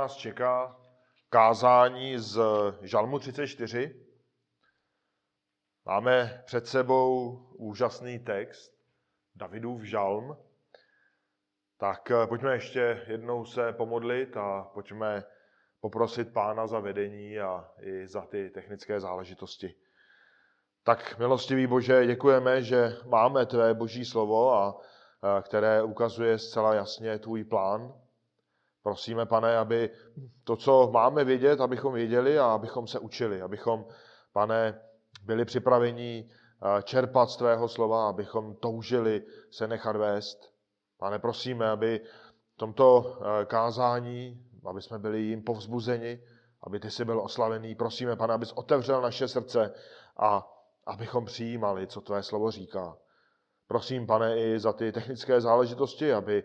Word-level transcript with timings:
nás 0.00 0.16
čeká 0.16 0.76
kázání 1.28 2.18
z 2.18 2.40
Žalmu 2.82 3.18
34. 3.18 4.06
Máme 5.84 6.42
před 6.46 6.66
sebou 6.66 7.36
úžasný 7.58 8.18
text 8.18 8.72
Davidův 9.34 9.82
žalm. 9.82 10.36
Tak 11.78 12.10
eh, 12.10 12.26
pojďme 12.26 12.52
ještě 12.52 13.04
jednou 13.06 13.44
se 13.44 13.72
pomodlit 13.72 14.36
a 14.36 14.70
pojďme 14.74 15.24
poprosit 15.80 16.32
Pána 16.32 16.66
za 16.66 16.80
vedení 16.80 17.40
a 17.40 17.70
i 17.80 18.06
za 18.06 18.20
ty 18.20 18.50
technické 18.50 19.00
záležitosti. 19.00 19.74
Tak, 20.82 21.18
milostivý 21.18 21.66
Bože, 21.66 22.06
děkujeme, 22.06 22.62
že 22.62 22.96
máme 23.06 23.46
Tvé 23.46 23.74
Boží 23.74 24.04
slovo, 24.04 24.54
a, 24.54 24.80
a 25.22 25.42
které 25.42 25.82
ukazuje 25.82 26.38
zcela 26.38 26.74
jasně 26.74 27.18
Tvůj 27.18 27.44
plán, 27.44 28.05
Prosíme, 28.86 29.26
pane, 29.26 29.58
aby 29.58 29.90
to, 30.44 30.56
co 30.56 30.90
máme 30.92 31.24
vědět, 31.24 31.60
abychom 31.60 31.94
věděli 31.94 32.38
a 32.38 32.46
abychom 32.46 32.86
se 32.86 32.98
učili, 32.98 33.42
abychom, 33.42 33.86
pane, 34.32 34.80
byli 35.22 35.44
připraveni 35.44 36.30
eh, 36.30 36.82
čerpat 36.82 37.30
z 37.30 37.36
tvého 37.36 37.68
slova, 37.68 38.08
abychom 38.08 38.54
toužili 38.54 39.22
se 39.50 39.68
nechat 39.68 39.96
vést. 39.96 40.52
Pane, 40.98 41.18
prosíme, 41.18 41.70
aby 41.70 42.00
v 42.54 42.56
tomto 42.56 43.18
eh, 43.20 43.44
kázání, 43.44 44.46
aby 44.66 44.82
jsme 44.82 44.98
byli 44.98 45.20
jim 45.20 45.42
povzbuzeni, 45.42 46.22
aby 46.62 46.80
ty 46.80 46.90
jsi 46.90 47.04
byl 47.04 47.20
oslavený. 47.20 47.74
Prosíme, 47.74 48.16
pane, 48.16 48.34
abys 48.34 48.52
otevřel 48.52 49.02
naše 49.02 49.28
srdce 49.28 49.74
a 50.16 50.52
abychom 50.86 51.24
přijímali, 51.24 51.86
co 51.86 52.00
tvé 52.00 52.22
slovo 52.22 52.50
říká. 52.50 52.96
Prosím, 53.68 54.06
pane, 54.06 54.38
i 54.38 54.58
za 54.58 54.72
ty 54.72 54.92
technické 54.92 55.40
záležitosti, 55.40 56.12
aby 56.12 56.44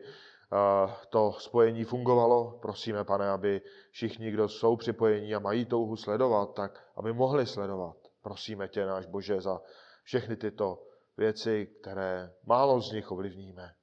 to 1.10 1.34
spojení 1.34 1.84
fungovalo. 1.84 2.60
Prosíme, 2.62 3.04
pane, 3.04 3.30
aby 3.30 3.62
všichni, 3.92 4.32
kdo 4.32 4.50
jsou 4.50 4.76
připojení 4.76 5.36
a 5.36 5.40
mají 5.40 5.66
touhu 5.66 5.96
sledovat, 5.96 6.54
tak 6.54 6.92
aby 6.96 7.14
mohli 7.14 7.46
sledovat. 7.46 7.96
Prosíme 8.22 8.68
tě, 8.68 8.86
náš 8.86 9.06
Bože, 9.06 9.42
za 9.42 9.62
všechny 10.04 10.36
tyto 10.36 10.84
věci, 11.18 11.68
které 11.82 12.34
málo 12.46 12.82
z 12.82 12.92
nich 12.92 13.12
ovlivníme. 13.12 13.74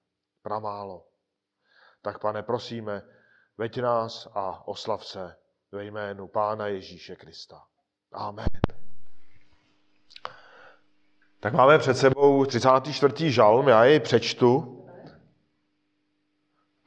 Pramálo. 0.42 1.06
Tak, 2.02 2.18
pane, 2.18 2.42
prosíme, 2.42 3.02
veď 3.58 3.80
nás 3.80 4.28
a 4.34 4.68
oslav 4.68 5.06
se 5.06 5.36
ve 5.72 5.84
jménu 5.84 6.28
Pána 6.28 6.66
Ježíše 6.66 7.16
Krista. 7.16 7.62
Amen. 8.12 8.46
Tak 11.40 11.52
máme 11.52 11.78
před 11.78 11.94
sebou 11.94 12.44
34. 12.44 13.32
žalm, 13.32 13.68
já 13.68 13.84
jej 13.84 14.00
přečtu. 14.00 14.77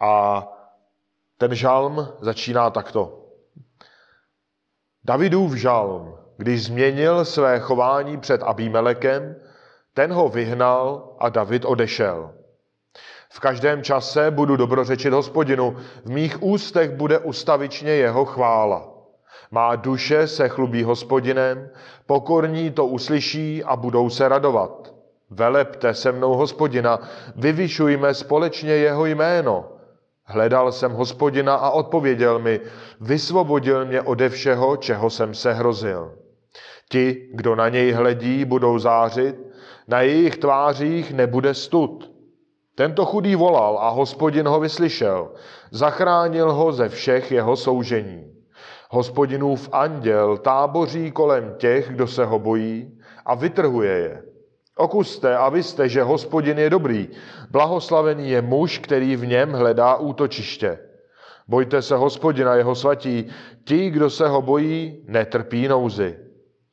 A 0.02 0.48
ten 1.38 1.56
žalm 1.56 2.08
začíná 2.20 2.70
takto. 2.70 3.26
Davidův 5.04 5.54
žalm, 5.54 6.18
když 6.38 6.64
změnil 6.64 7.26
své 7.26 7.60
chování 7.60 8.18
před 8.18 8.44
Abímelekem, 8.44 9.36
ten 9.94 10.14
ho 10.14 10.30
vyhnal 10.30 11.16
a 11.20 11.30
David 11.30 11.66
odešel. 11.66 12.34
V 13.30 13.40
každém 13.40 13.84
čase 13.84 14.32
budu 14.32 14.56
dobrořečit 14.56 15.14
hospodinu, 15.14 15.78
v 16.06 16.10
mých 16.10 16.44
ústech 16.44 16.92
bude 16.92 17.20
ustavičně 17.20 17.92
jeho 17.92 18.26
chvála. 18.26 18.90
Má 19.52 19.76
duše 19.76 20.28
se 20.28 20.50
chlubí 20.50 20.84
hospodinem, 20.84 21.70
pokorní 22.06 22.72
to 22.72 22.86
uslyší 22.86 23.64
a 23.64 23.76
budou 23.76 24.10
se 24.10 24.28
radovat. 24.28 24.94
Velepte 25.30 25.94
se 25.94 26.12
mnou 26.12 26.34
hospodina, 26.34 27.00
vyvyšujme 27.36 28.14
společně 28.14 28.72
jeho 28.72 29.06
jméno. 29.06 29.81
Hledal 30.32 30.72
jsem 30.72 30.92
hospodina 30.92 31.56
a 31.56 31.70
odpověděl 31.70 32.40
mi, 32.40 32.60
vysvobodil 33.02 33.86
mě 33.86 34.02
ode 34.02 34.30
všeho, 34.30 34.78
čeho 34.78 35.10
jsem 35.10 35.34
se 35.34 35.54
hrozil. 35.54 36.12
Ti, 36.90 37.30
kdo 37.34 37.56
na 37.56 37.70
něj 37.70 37.92
hledí, 37.92 38.46
budou 38.46 38.80
zářit, 38.80 39.36
na 39.88 40.02
jejich 40.02 40.38
tvářích 40.38 41.14
nebude 41.14 41.54
stud. 41.54 42.12
Tento 42.76 43.06
chudý 43.06 43.36
volal 43.36 43.78
a 43.82 43.90
hospodin 43.90 44.48
ho 44.48 44.60
vyslyšel. 44.60 45.32
Zachránil 45.72 46.54
ho 46.54 46.72
ze 46.72 46.90
všech 46.90 47.32
jeho 47.32 47.56
soužení. 47.56 48.32
Hospodinův 48.90 49.70
anděl 49.72 50.38
táboří 50.38 51.12
kolem 51.12 51.56
těch, 51.58 51.90
kdo 51.90 52.08
se 52.08 52.26
ho 52.26 52.40
bojí 52.40 53.00
a 53.26 53.36
vytrhuje 53.36 53.92
je. 53.92 54.31
Okuste 54.78 55.38
a 55.38 55.50
vyste, 55.50 55.90
že 55.90 56.04
hospodin 56.04 56.60
je 56.60 56.70
dobrý. 56.70 57.10
Blahoslavený 57.50 58.30
je 58.30 58.42
muž, 58.42 58.78
který 58.78 59.16
v 59.16 59.26
něm 59.26 59.52
hledá 59.52 59.96
útočiště. 59.96 60.80
Bojte 61.48 61.82
se 61.82 61.96
hospodina, 61.96 62.56
jeho 62.56 62.76
svatí. 62.76 63.28
Ti, 63.64 63.90
kdo 63.90 64.10
se 64.10 64.28
ho 64.28 64.42
bojí, 64.42 65.04
netrpí 65.08 65.68
nouzy. 65.68 66.18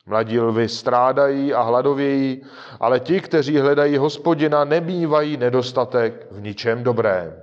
Mladí 0.07 0.41
lvy 0.41 0.69
strádají 0.69 1.55
a 1.55 1.63
hladovějí, 1.63 2.43
ale 2.81 3.01
ti, 3.01 3.21
kteří 3.21 3.59
hledají 3.59 3.97
hospodina, 3.97 4.65
nemývají 4.65 5.37
nedostatek 5.37 6.27
v 6.31 6.41
ničem 6.41 6.83
dobrém. 6.83 7.43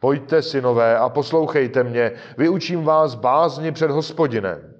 Pojďte, 0.00 0.42
synové, 0.42 0.98
a 0.98 1.08
poslouchejte 1.08 1.84
mě, 1.84 2.12
vyučím 2.38 2.84
vás 2.84 3.14
bázni 3.14 3.72
před 3.72 3.90
hospodinem. 3.90 4.75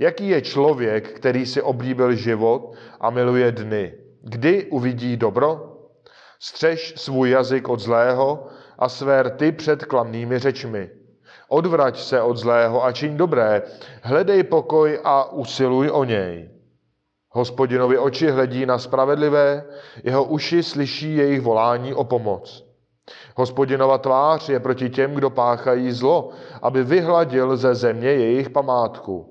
Jaký 0.00 0.28
je 0.28 0.42
člověk, 0.42 1.08
který 1.12 1.46
si 1.46 1.62
oblíbil 1.62 2.14
život 2.14 2.72
a 3.00 3.10
miluje 3.10 3.52
dny? 3.52 3.94
Kdy 4.22 4.64
uvidí 4.64 5.16
dobro? 5.16 5.76
Střež 6.40 6.94
svůj 6.96 7.30
jazyk 7.30 7.68
od 7.68 7.80
zlého 7.80 8.46
a 8.78 8.88
své 8.88 9.22
rty 9.22 9.52
před 9.52 9.84
klamnými 9.84 10.38
řečmi. 10.38 10.90
Odvrať 11.48 12.00
se 12.00 12.22
od 12.22 12.36
zlého 12.36 12.84
a 12.84 12.92
čiň 12.92 13.16
dobré, 13.16 13.62
hledej 14.02 14.42
pokoj 14.42 15.00
a 15.04 15.32
usiluj 15.32 15.90
o 15.90 16.04
něj. 16.04 16.50
Hospodinovi 17.30 17.98
oči 17.98 18.30
hledí 18.30 18.66
na 18.66 18.78
spravedlivé, 18.78 19.64
jeho 20.04 20.24
uši 20.24 20.62
slyší 20.62 21.16
jejich 21.16 21.40
volání 21.40 21.94
o 21.94 22.04
pomoc. 22.04 22.64
Hospodinova 23.36 23.98
tvář 23.98 24.48
je 24.48 24.60
proti 24.60 24.90
těm, 24.90 25.14
kdo 25.14 25.30
páchají 25.30 25.92
zlo, 25.92 26.30
aby 26.62 26.84
vyhladil 26.84 27.56
ze 27.56 27.74
země 27.74 28.08
jejich 28.08 28.50
památku. 28.50 29.29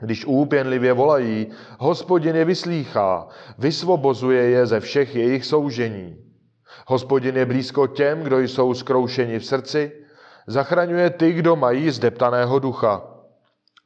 Když 0.00 0.24
úpěnlivě 0.26 0.92
volají, 0.92 1.46
hospodin 1.78 2.36
je 2.36 2.44
vyslýchá, 2.44 3.28
vysvobozuje 3.58 4.42
je 4.42 4.66
ze 4.66 4.80
všech 4.80 5.16
jejich 5.16 5.44
soužení. 5.44 6.16
Hospodin 6.86 7.36
je 7.36 7.46
blízko 7.46 7.86
těm, 7.86 8.20
kdo 8.20 8.40
jsou 8.40 8.74
skroušeni 8.74 9.38
v 9.38 9.46
srdci, 9.46 9.92
zachraňuje 10.46 11.10
ty, 11.10 11.32
kdo 11.32 11.56
mají 11.56 11.90
zdeptaného 11.90 12.58
ducha. 12.58 13.02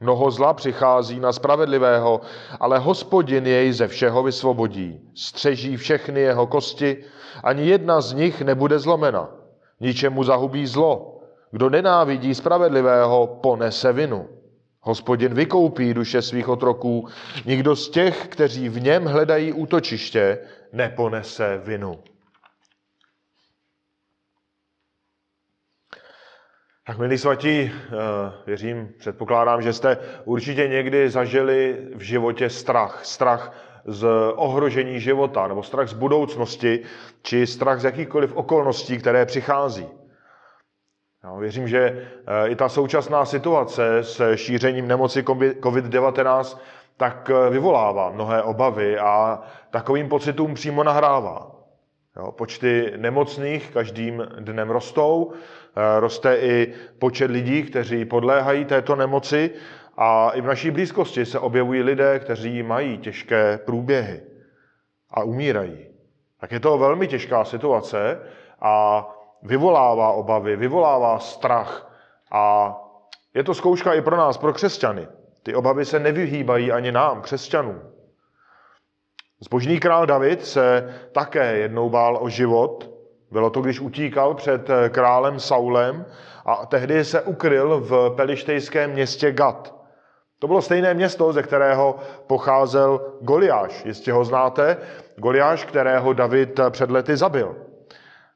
Mnoho 0.01 0.31
zla 0.31 0.55
přichází 0.55 1.21
na 1.21 1.33
spravedlivého, 1.33 2.21
ale 2.61 2.79
hospodin 2.79 3.47
jej 3.47 3.73
ze 3.73 3.89
všeho 3.89 4.23
vysvobodí. 4.23 5.01
Střeží 5.15 5.77
všechny 5.77 6.21
jeho 6.21 6.47
kosti, 6.47 7.05
ani 7.45 7.67
jedna 7.67 8.01
z 8.01 8.13
nich 8.13 8.43
nebude 8.43 8.79
zlomena. 8.79 9.31
Ničemu 9.81 10.25
zahubí 10.25 10.67
zlo. 10.67 11.21
Kdo 11.51 11.71
nenávidí 11.71 12.35
spravedlivého, 12.35 13.27
ponese 13.27 13.93
vinu. 13.93 14.38
Hospodin 14.88 15.34
vykoupí 15.34 15.94
duše 15.94 16.22
svých 16.22 16.49
otroků, 16.49 17.09
nikdo 17.47 17.76
z 17.76 17.91
těch, 17.91 18.28
kteří 18.28 18.69
v 18.69 18.82
něm 18.82 19.04
hledají 19.04 19.53
útočiště, 19.53 20.38
neponese 20.72 21.60
vinu. 21.65 21.99
Tak 26.87 26.98
milí 26.98 27.19
svatí, 27.19 27.48
eh, 27.48 27.71
věřím, 28.47 28.88
předpokládám, 28.98 29.62
že 29.62 29.72
jste 29.72 29.98
určitě 30.25 30.69
někdy 30.69 31.10
zažili 31.10 31.88
v 31.94 32.00
životě 32.00 32.50
strach. 32.50 33.04
Strach 33.04 33.53
z 33.84 34.06
ohrožení 34.34 35.00
života, 35.00 35.48
nebo 35.48 35.62
strach 35.62 35.88
z 35.88 35.93
budoucnosti, 35.93 36.82
či 37.22 37.47
strach 37.47 37.81
z 37.81 37.84
jakýchkoliv 37.84 38.37
okolností, 38.37 38.98
které 38.98 39.27
přichází. 39.27 39.97
Já 41.28 41.34
věřím, 41.34 41.69
že 41.69 42.09
eh, 42.27 42.49
i 42.49 42.56
ta 42.56 42.69
současná 42.69 43.25
situace 43.25 43.98
s 43.98 44.34
šířením 44.34 44.89
nemoci 44.89 45.22
COVID-19 45.22 46.59
tak 46.97 47.30
eh, 47.30 47.51
vyvolává 47.51 48.10
mnohé 48.10 48.42
obavy 48.42 48.98
a 48.98 49.41
takovým 49.71 50.09
pocitům 50.09 50.54
přímo 50.54 50.84
nahrává. 50.84 51.51
Jo, 52.16 52.33
počty 52.33 52.92
nemocných 52.97 53.71
každým 53.71 54.27
dnem 54.39 54.71
rostou, 54.71 55.33
eh, 55.33 56.01
roste 56.01 56.36
i 56.36 56.75
počet 56.98 57.30
lidí, 57.30 57.63
kteří 57.63 58.04
podléhají 58.04 58.65
této 58.65 58.97
nemoci 58.97 59.51
a 59.97 60.30
i 60.30 60.41
v 60.41 60.47
naší 60.47 60.71
blízkosti 60.71 61.27
se 61.27 61.39
objevují 61.39 61.83
lidé, 61.83 62.19
kteří 62.19 62.63
mají 62.63 62.98
těžké 62.98 63.59
průběhy 63.59 64.22
a 65.10 65.22
umírají. 65.22 65.86
Tak 66.41 66.53
je 66.53 66.60
to 66.60 66.78
velmi 66.78 67.09
těžká 67.09 67.45
situace 67.45 68.21
a 68.60 69.04
vyvolává 69.43 70.13
obavy, 70.13 70.57
vyvolává 70.57 71.19
strach 71.19 71.93
a 72.33 72.77
je 73.35 73.45
to 73.45 73.55
zkouška 73.55 73.95
i 73.95 74.03
pro 74.03 74.17
nás, 74.17 74.39
pro 74.39 74.53
křesťany. 74.53 75.09
Ty 75.43 75.55
obavy 75.55 75.85
se 75.85 75.99
nevyhýbají 75.99 76.73
ani 76.73 76.93
nám, 76.93 77.23
křesťanům. 77.23 77.81
Zbožný 79.41 79.81
král 79.81 80.07
David 80.07 80.45
se 80.47 80.95
také 81.13 81.57
jednou 81.57 81.91
bál 81.91 82.19
o 82.21 82.29
život 82.29 82.99
Bylo 83.31 83.51
to, 83.51 83.61
když 83.61 83.81
utíkal 83.81 84.35
před 84.35 84.71
eh, 84.71 84.89
králem 84.89 85.41
Saulem 85.41 86.07
a 86.47 86.67
tehdy 86.67 87.05
se 87.05 87.23
ukryl 87.23 87.81
v 87.81 88.11
pelištejském 88.17 88.91
městě 88.91 89.33
Gat. 89.33 89.75
To 90.39 90.47
bylo 90.47 90.63
stejné 90.63 90.95
město, 90.95 91.33
ze 91.33 91.43
kterého 91.43 91.97
pocházel 92.27 93.01
Goliáš. 93.21 93.85
Jistě 93.85 94.13
ho 94.13 94.25
znáte. 94.25 94.77
Goliáš, 95.17 95.65
kterého 95.65 96.13
David 96.13 96.61
před 96.71 96.91
lety 96.91 97.17
zabil. 97.17 97.57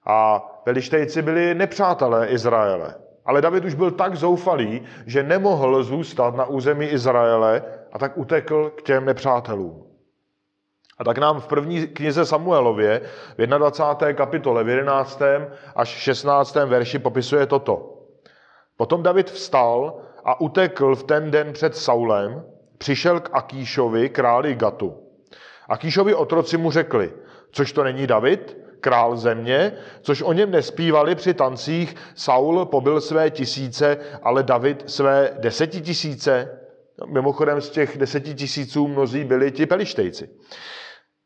A 0.07 0.39
pelištejci 0.65 1.23
byli 1.23 1.55
nepřátelé 1.55 2.27
Izraele. 2.29 2.95
Ale 3.25 3.41
David 3.43 3.65
už 3.65 3.75
byl 3.75 3.91
tak 3.91 4.17
zoufalý, 4.17 4.83
že 5.07 5.23
nemohl 5.23 5.83
zůstat 5.83 6.35
na 6.35 6.45
území 6.45 6.87
Izraele 6.87 7.63
a 7.93 7.99
tak 7.99 8.19
utekl 8.19 8.71
k 8.71 8.83
těm 8.83 9.05
nepřátelům. 9.05 9.87
A 10.99 11.05
tak 11.05 11.19
nám 11.19 11.41
v 11.41 11.47
první 11.47 11.87
knize 11.87 12.27
Samuelově 12.27 13.01
v 13.39 13.47
21. 13.47 14.13
kapitole 14.13 14.65
v 14.65 14.69
11. 14.69 15.23
až 15.77 15.89
16. 15.89 16.55
verši 16.55 16.99
popisuje 16.99 17.47
toto. 17.47 17.99
Potom 18.77 19.03
David 19.03 19.31
vstal 19.31 20.01
a 20.25 20.41
utekl 20.41 20.97
v 20.97 21.03
ten 21.03 21.31
den 21.31 21.53
před 21.53 21.77
Saulem, 21.77 22.45
přišel 22.79 23.21
k 23.21 23.31
Akíšovi, 23.33 24.09
králi 24.09 24.55
Gatu. 24.55 24.95
Akíšovi 25.69 26.15
otroci 26.15 26.57
mu 26.57 26.71
řekli, 26.71 27.13
což 27.51 27.73
to 27.73 27.85
není 27.85 28.07
David, 28.07 28.62
král 28.83 29.17
země, 29.17 29.73
což 30.03 30.23
o 30.23 30.33
něm 30.33 30.51
nespívali 30.51 31.15
při 31.15 31.35
tancích, 31.35 31.97
Saul 32.15 32.67
pobil 32.67 33.01
své 33.01 33.31
tisíce, 33.31 33.97
ale 34.23 34.43
David 34.43 34.83
své 34.87 35.31
desetitisíce. 35.39 36.59
Mimochodem 37.07 37.61
z 37.61 37.71
těch 37.71 37.99
desetitisíců 37.99 38.89
mnozí 38.89 39.25
byli 39.25 39.53
ti 39.53 39.67
pelištejci. 39.67 40.29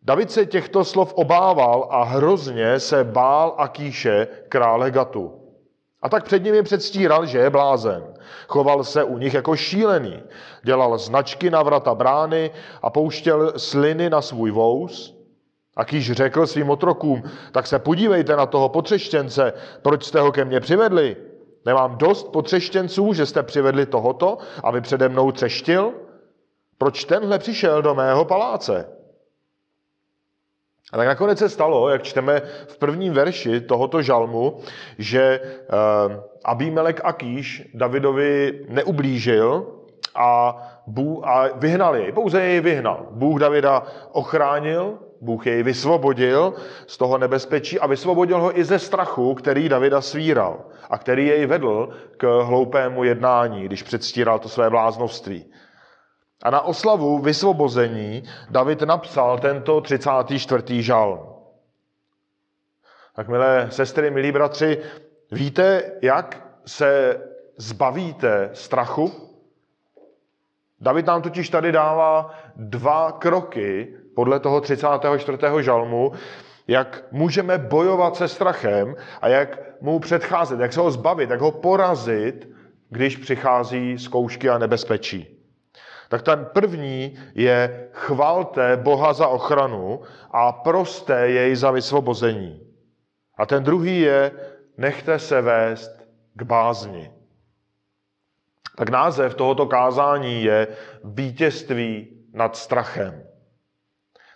David 0.02 0.30
se 0.30 0.46
těchto 0.46 0.84
slov 0.84 1.14
obával 1.14 1.88
a 1.90 2.04
hrozně 2.04 2.80
se 2.80 3.04
bál 3.04 3.54
Akíše, 3.58 4.28
krále 4.48 4.90
Gatu. 4.90 5.46
A 6.02 6.08
tak 6.08 6.24
před 6.24 6.44
nimi 6.44 6.62
předstíral, 6.62 7.26
že 7.26 7.38
je 7.38 7.50
blázen. 7.50 8.14
Choval 8.48 8.84
se 8.84 9.04
u 9.04 9.18
nich 9.18 9.34
jako 9.34 9.56
šílený. 9.56 10.22
Dělal 10.62 10.98
značky 10.98 11.50
na 11.50 11.62
vrata 11.62 11.94
brány 11.94 12.50
a 12.82 12.90
pouštěl 12.90 13.52
sliny 13.56 14.10
na 14.10 14.22
svůj 14.22 14.50
vous. 14.50 15.15
A 15.76 15.84
kýž 15.84 16.12
řekl 16.12 16.46
svým 16.46 16.70
otrokům, 16.70 17.22
tak 17.52 17.66
se 17.66 17.78
podívejte 17.78 18.36
na 18.36 18.46
toho 18.46 18.68
potřeštěnce, 18.68 19.52
proč 19.82 20.04
jste 20.04 20.20
ho 20.20 20.32
ke 20.32 20.44
mně 20.44 20.60
přivedli? 20.60 21.16
Nemám 21.66 21.98
dost 21.98 22.32
potřeštěnců, 22.32 23.12
že 23.12 23.26
jste 23.26 23.42
přivedli 23.42 23.86
tohoto, 23.86 24.38
aby 24.64 24.80
přede 24.80 25.08
mnou 25.08 25.32
třeštil? 25.32 25.92
Proč 26.78 27.04
tenhle 27.04 27.38
přišel 27.38 27.82
do 27.82 27.94
mého 27.94 28.24
paláce? 28.24 28.88
A 30.92 30.96
tak 30.96 31.06
nakonec 31.06 31.38
se 31.38 31.48
stalo, 31.48 31.88
jak 31.88 32.02
čteme 32.02 32.40
v 32.66 32.78
prvním 32.78 33.12
verši 33.12 33.60
tohoto 33.60 34.02
žalmu, 34.02 34.60
že 34.98 35.40
uh, 35.40 36.12
Abimelek 36.44 37.00
a 37.04 37.12
Kýš 37.12 37.70
Davidovi 37.74 38.64
neublížil 38.68 39.66
a, 40.14 40.56
Bůh, 40.86 41.24
a 41.24 41.48
vyhnal 41.54 41.96
jej, 41.96 42.12
pouze 42.12 42.42
jej 42.42 42.60
vyhnal. 42.60 43.06
Bůh 43.10 43.40
Davida 43.40 43.82
ochránil, 44.12 44.98
Bůh 45.20 45.46
jej 45.46 45.62
vysvobodil 45.62 46.54
z 46.86 46.96
toho 46.96 47.18
nebezpečí 47.18 47.80
a 47.80 47.86
vysvobodil 47.86 48.40
ho 48.40 48.58
i 48.58 48.64
ze 48.64 48.78
strachu, 48.78 49.34
který 49.34 49.68
Davida 49.68 50.00
svíral 50.00 50.64
a 50.90 50.98
který 50.98 51.26
jej 51.26 51.46
vedl 51.46 51.88
k 52.16 52.42
hloupému 52.42 53.04
jednání, 53.04 53.64
když 53.64 53.82
předstíral 53.82 54.38
to 54.38 54.48
své 54.48 54.70
bláznovství. 54.70 55.52
A 56.42 56.50
na 56.50 56.60
oslavu 56.60 57.18
vysvobození 57.18 58.22
David 58.50 58.82
napsal 58.82 59.38
tento 59.38 59.80
34. 59.80 60.82
žal. 60.82 61.36
Tak 63.14 63.28
milé 63.28 63.68
sestry, 63.70 64.10
milí 64.10 64.32
bratři, 64.32 64.78
víte, 65.32 65.92
jak 66.02 66.46
se 66.66 67.20
zbavíte 67.56 68.50
strachu? 68.52 69.12
David 70.80 71.06
nám 71.06 71.22
totiž 71.22 71.48
tady 71.48 71.72
dává 71.72 72.30
dva 72.56 73.12
kroky 73.12 73.96
podle 74.16 74.40
toho 74.40 74.60
34. 74.60 75.38
žalmu, 75.60 76.12
jak 76.68 77.04
můžeme 77.12 77.58
bojovat 77.58 78.16
se 78.16 78.28
strachem 78.28 78.96
a 79.20 79.28
jak 79.28 79.58
mu 79.80 79.98
předcházet, 79.98 80.60
jak 80.60 80.72
se 80.72 80.80
ho 80.80 80.90
zbavit, 80.90 81.30
jak 81.30 81.40
ho 81.40 81.52
porazit, 81.52 82.48
když 82.90 83.16
přichází 83.16 83.98
zkoušky 83.98 84.50
a 84.50 84.58
nebezpečí. 84.58 85.36
Tak 86.08 86.22
ten 86.22 86.46
první 86.52 87.18
je 87.34 87.88
chvalte 87.92 88.76
Boha 88.76 89.12
za 89.12 89.28
ochranu 89.28 90.00
a 90.30 90.52
prosté 90.52 91.28
jej 91.28 91.56
za 91.56 91.70
vysvobození. 91.70 92.60
A 93.38 93.46
ten 93.46 93.62
druhý 93.62 94.00
je 94.00 94.30
nechte 94.76 95.18
se 95.18 95.40
vést 95.40 96.08
k 96.34 96.42
bázni. 96.42 97.10
Tak 98.76 98.88
název 98.88 99.34
tohoto 99.34 99.66
kázání 99.66 100.44
je 100.44 100.68
vítězství 101.04 102.08
nad 102.32 102.56
strachem. 102.56 103.25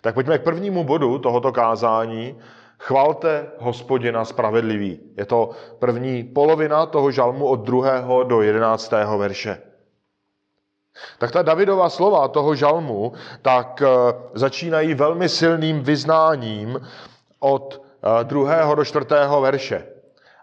Tak 0.01 0.13
pojďme 0.13 0.37
k 0.37 0.43
prvnímu 0.43 0.83
bodu 0.83 1.17
tohoto 1.17 1.51
kázání. 1.51 2.37
Chvalte 2.79 3.47
hospodina 3.59 4.25
spravedlivý. 4.25 4.99
Je 5.17 5.25
to 5.25 5.49
první 5.79 6.23
polovina 6.23 6.85
toho 6.85 7.11
žalmu 7.11 7.45
od 7.45 7.55
2. 7.55 8.23
do 8.23 8.41
11. 8.41 8.93
verše. 9.17 9.61
Tak 11.17 11.31
ta 11.31 11.41
Davidova 11.41 11.89
slova 11.89 12.27
toho 12.27 12.55
žalmu 12.55 13.13
tak 13.41 13.81
eh, 13.81 13.87
začínají 14.33 14.93
velmi 14.93 15.29
silným 15.29 15.83
vyznáním 15.83 16.79
od 17.39 17.81
eh, 17.81 18.23
druhého 18.23 18.75
do 18.75 18.85
čtvrtého 18.85 19.41
verše. 19.41 19.85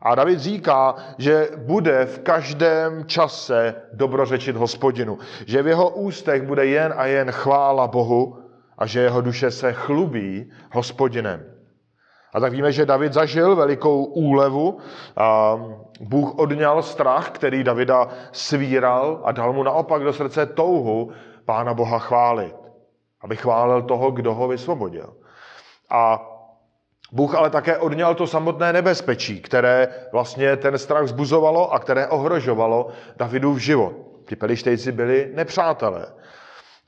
A 0.02 0.14
David 0.14 0.40
říká, 0.40 0.94
že 1.18 1.48
bude 1.56 2.06
v 2.06 2.18
každém 2.18 3.04
čase 3.06 3.74
dobrořečit 3.92 4.56
hospodinu. 4.56 5.18
Že 5.46 5.62
v 5.62 5.66
jeho 5.66 5.90
ústech 5.90 6.42
bude 6.42 6.66
jen 6.66 6.94
a 6.96 7.06
jen 7.06 7.32
chvála 7.32 7.86
Bohu 7.86 8.47
a 8.78 8.86
že 8.86 9.00
jeho 9.00 9.20
duše 9.20 9.50
se 9.50 9.72
chlubí 9.72 10.50
hospodinem. 10.72 11.58
A 12.34 12.40
tak 12.40 12.52
víme, 12.52 12.72
že 12.72 12.86
David 12.86 13.12
zažil 13.12 13.56
velikou 13.56 14.04
úlevu. 14.04 14.78
A 15.16 15.58
Bůh 16.00 16.38
odňal 16.38 16.82
strach, 16.82 17.30
který 17.30 17.64
Davida 17.64 18.08
svíral 18.32 19.20
a 19.24 19.32
dal 19.32 19.52
mu 19.52 19.62
naopak 19.62 20.02
do 20.02 20.12
srdce 20.12 20.46
touhu 20.46 21.12
Pána 21.44 21.74
Boha 21.74 21.98
chválit. 21.98 22.54
Aby 23.20 23.36
chválil 23.36 23.82
toho, 23.82 24.10
kdo 24.10 24.34
ho 24.34 24.48
vysvobodil. 24.48 25.16
A 25.90 26.20
Bůh 27.12 27.34
ale 27.34 27.50
také 27.50 27.78
odňal 27.78 28.14
to 28.14 28.26
samotné 28.26 28.72
nebezpečí, 28.72 29.40
které 29.40 29.88
vlastně 30.12 30.56
ten 30.56 30.78
strach 30.78 31.02
vzbuzovalo 31.02 31.72
a 31.72 31.78
které 31.78 32.06
ohrožovalo 32.06 32.88
Davidův 33.16 33.58
život. 33.58 33.92
Ti 34.28 34.36
pelištejci 34.36 34.92
byli 34.92 35.30
nepřátelé. 35.34 36.06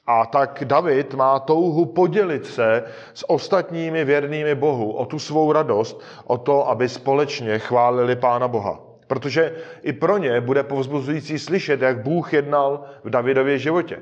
A 0.06 0.26
tak 0.26 0.64
David 0.64 1.14
má 1.14 1.38
touhu 1.38 1.86
podělit 1.86 2.46
se 2.46 2.84
s 3.14 3.30
ostatními 3.30 4.04
věrnými 4.04 4.54
Bohu 4.54 4.92
o 4.92 5.06
tu 5.06 5.18
svou 5.18 5.52
radost, 5.52 6.02
o 6.24 6.38
to, 6.38 6.68
aby 6.68 6.88
společně 6.88 7.58
chválili 7.58 8.16
Pána 8.16 8.48
Boha. 8.48 8.80
Protože 9.06 9.52
i 9.82 9.92
pro 9.92 10.18
ně 10.18 10.40
bude 10.40 10.62
povzbuzující 10.62 11.38
slyšet, 11.38 11.82
jak 11.82 12.02
Bůh 12.02 12.32
jednal 12.32 12.84
v 13.04 13.10
Davidově 13.10 13.58
životě. 13.58 13.98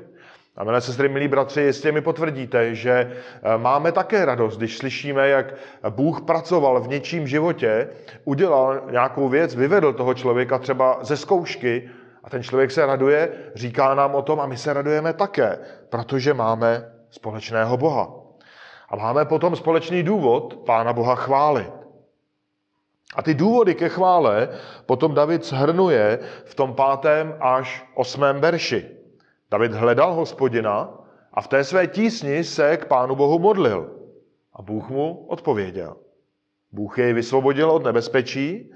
A 0.57 0.63
milé 0.63 0.81
sestry, 0.81 1.09
milí 1.09 1.27
bratři, 1.27 1.61
jistě 1.61 1.91
mi 1.91 2.01
potvrdíte, 2.01 2.75
že 2.75 2.91
eh, 2.91 3.57
máme 3.57 3.91
také 3.91 4.25
radost, 4.25 4.57
když 4.57 4.77
slyšíme, 4.77 5.29
jak 5.29 5.53
Bůh 5.89 6.21
pracoval 6.21 6.81
v 6.81 6.87
něčím 6.87 7.27
životě, 7.27 7.87
udělal 8.23 8.81
nějakou 8.91 9.29
věc, 9.29 9.55
vyvedl 9.55 9.93
toho 9.93 10.13
člověka 10.13 10.59
třeba 10.59 10.99
ze 11.01 11.17
zkoušky 11.17 11.89
a 12.29 12.31
ten 12.31 12.43
člověk 12.43 12.71
se 12.71 12.85
raduje, 12.85 13.51
říká 13.55 13.95
nám 13.95 14.15
o 14.15 14.21
tom 14.21 14.39
a 14.39 14.45
my 14.45 14.57
se 14.57 14.73
radujeme 14.73 15.13
také, 15.13 15.59
protože 15.89 16.33
máme 16.33 16.85
společného 17.09 17.77
Boha. 17.77 18.13
A 18.89 18.95
máme 18.95 19.25
potom 19.25 19.55
společný 19.55 20.03
důvod 20.03 20.61
Pána 20.65 20.93
Boha 20.93 21.15
chválit. 21.15 21.73
A 23.15 23.21
ty 23.21 23.33
důvody 23.33 23.75
ke 23.75 23.89
chvále 23.89 24.49
potom 24.85 25.13
David 25.13 25.45
shrnuje 25.45 26.19
v 26.45 26.55
tom 26.55 26.73
pátém 26.73 27.35
až 27.39 27.85
osmém 27.95 28.39
verši. 28.39 28.85
David 29.51 29.73
hledal 29.73 30.13
hospodina 30.13 30.89
a 31.33 31.41
v 31.41 31.47
té 31.47 31.63
své 31.63 31.87
tísni 31.87 32.43
se 32.43 32.77
k 32.77 32.85
Pánu 32.85 33.15
Bohu 33.15 33.39
modlil. 33.39 33.89
A 34.53 34.61
Bůh 34.61 34.89
mu 34.89 35.25
odpověděl. 35.27 35.97
Bůh 36.71 36.97
jej 36.97 37.13
vysvobodil 37.13 37.71
od 37.71 37.83
nebezpečí 37.83 38.71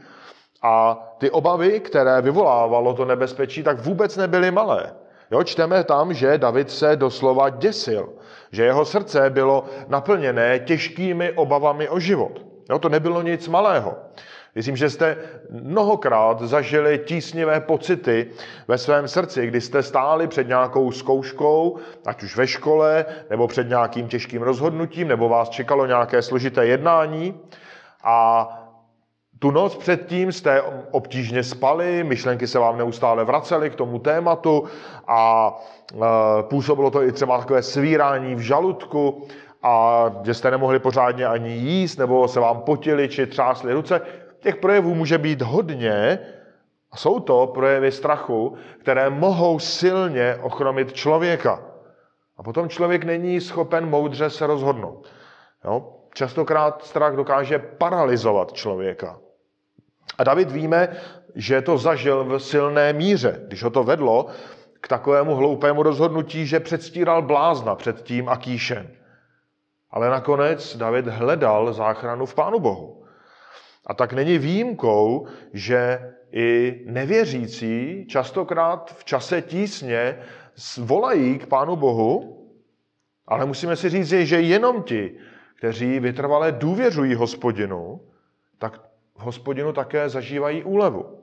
a 0.64 1.04
ty 1.18 1.32
obavy, 1.32 1.80
které 1.80 2.22
vyvolávalo 2.22 2.94
to 2.94 3.06
nebezpečí, 3.06 3.64
tak 3.64 3.80
vůbec 3.80 4.18
nebyly 4.18 4.52
malé. 4.52 4.94
Jo, 5.32 5.44
čteme 5.44 5.84
tam, 5.84 6.14
že 6.14 6.38
David 6.38 6.72
se 6.72 6.96
doslova 6.96 7.50
děsil, 7.50 8.10
že 8.52 8.64
jeho 8.64 8.86
srdce 8.86 9.30
bylo 9.30 9.66
naplněné 9.88 10.60
těžkými 10.60 11.32
obavami 11.32 11.90
o 11.90 12.00
život. 12.00 12.42
Jo, 12.70 12.80
to 12.80 12.90
nebylo 12.90 13.22
nic 13.22 13.48
malého. 13.48 13.96
Myslím, 14.56 14.76
že 14.76 14.90
jste 14.90 15.18
mnohokrát 15.50 16.42
zažili 16.42 17.00
tísnivé 17.06 17.60
pocity 17.60 18.30
ve 18.68 18.78
svém 18.78 19.08
srdci, 19.08 19.48
kdy 19.48 19.62
jste 19.62 19.84
stáli 19.84 20.28
před 20.28 20.48
nějakou 20.48 20.92
zkouškou, 20.92 21.78
ať 22.06 22.24
už 22.24 22.38
ve 22.38 22.48
škole, 22.48 23.06
nebo 23.30 23.48
před 23.48 23.70
nějakým 23.70 24.08
těžkým 24.08 24.42
rozhodnutím, 24.42 25.08
nebo 25.08 25.30
vás 25.30 25.50
čekalo 25.50 25.86
nějaké 25.86 26.22
složité 26.22 26.66
jednání 26.66 27.40
a 28.04 28.48
Tu 29.44 29.52
noc 29.52 29.76
předtím 29.76 30.32
jste 30.32 30.62
obtížně 30.92 31.44
spali, 31.44 32.04
myšlenky 32.04 32.48
se 32.48 32.60
vám 32.60 32.78
neustále 32.78 33.24
vracely 33.24 33.70
k 33.70 33.76
tomu 33.76 34.00
tématu 34.00 34.64
a 35.08 35.54
e, 35.94 35.98
působilo 36.44 36.92
to 36.92 37.04
i 37.04 37.12
třeba 37.12 37.38
takové 37.38 37.62
svírání 37.64 38.36
v 38.36 38.40
žaludku 38.40 39.28
a 39.64 40.06
že 40.24 40.34
jste 40.34 40.52
nemohli 40.52 40.80
pořádně 40.80 41.28
ani 41.28 41.50
jíst, 41.52 41.98
nebo 41.98 42.28
se 42.28 42.40
vám 42.40 42.62
potili 42.62 43.10
či 43.10 43.28
třásly 43.28 43.74
ruce. 43.74 44.02
Těch 44.40 44.56
projevů 44.56 44.96
může 44.96 45.18
být 45.18 45.42
hodně, 45.42 46.20
a 46.92 46.98
jsou 46.98 47.20
to 47.20 47.48
projevy 47.48 47.92
strachu, 47.92 48.56
které 48.80 49.10
mohou 49.10 49.60
silně 49.60 50.38
ochromit 50.42 50.94
člověka. 50.94 51.64
A 52.38 52.44
potom 52.44 52.70
člověk 52.70 53.04
není 53.04 53.42
schopen 53.42 53.90
moudře 53.90 54.30
se 54.30 54.48
rozhodnout. 54.48 55.08
Jo? 55.66 55.94
Častokrát 56.14 56.84
strach 56.84 57.16
dokáže 57.16 57.60
paralizovat 57.60 58.54
člověka. 58.54 59.23
A 60.18 60.24
David 60.24 60.52
víme, 60.52 60.88
že 61.36 61.62
to 61.62 61.78
zažil 61.78 62.24
v 62.24 62.40
silné 62.40 62.94
míře, 62.94 63.42
když 63.48 63.64
ho 63.64 63.70
to 63.70 63.84
vedlo 63.84 64.28
k 64.82 64.88
takovému 64.88 65.36
hloupému 65.36 65.84
rozhodnutí, 65.84 66.48
že 66.48 66.60
předstíral 66.60 67.22
blázna 67.22 67.76
před 67.76 68.04
tím 68.04 68.30
Akíšem. 68.30 68.90
Ale 69.92 70.10
nakonec 70.10 70.78
David 70.78 71.08
hledal 71.08 71.74
záchranu 71.74 72.26
v 72.26 72.36
Pánu 72.36 72.60
Bohu. 72.60 73.04
A 73.86 73.94
tak 73.94 74.14
není 74.14 74.38
výjimkou, 74.38 75.28
že 75.54 76.14
i 76.32 76.82
nevěřící 76.86 78.06
častokrát 78.10 78.96
v 78.98 79.04
čase 79.04 79.42
tísně 79.42 80.18
volají 80.78 81.40
k 81.40 81.48
Pánu 81.48 81.76
Bohu, 81.76 82.40
ale 83.28 83.46
musíme 83.46 83.76
si 83.76 83.90
říct, 83.90 84.08
že 84.10 84.42
jenom 84.42 84.84
ti, 84.84 85.18
kteří 85.58 86.00
vytrvale 86.00 86.52
důvěřují 86.52 87.16
hospodinu, 87.16 88.02
tak 88.58 88.82
v 89.18 89.22
hospodinu 89.22 89.74
také 89.74 90.10
zažívají 90.10 90.64
úlevu. 90.64 91.20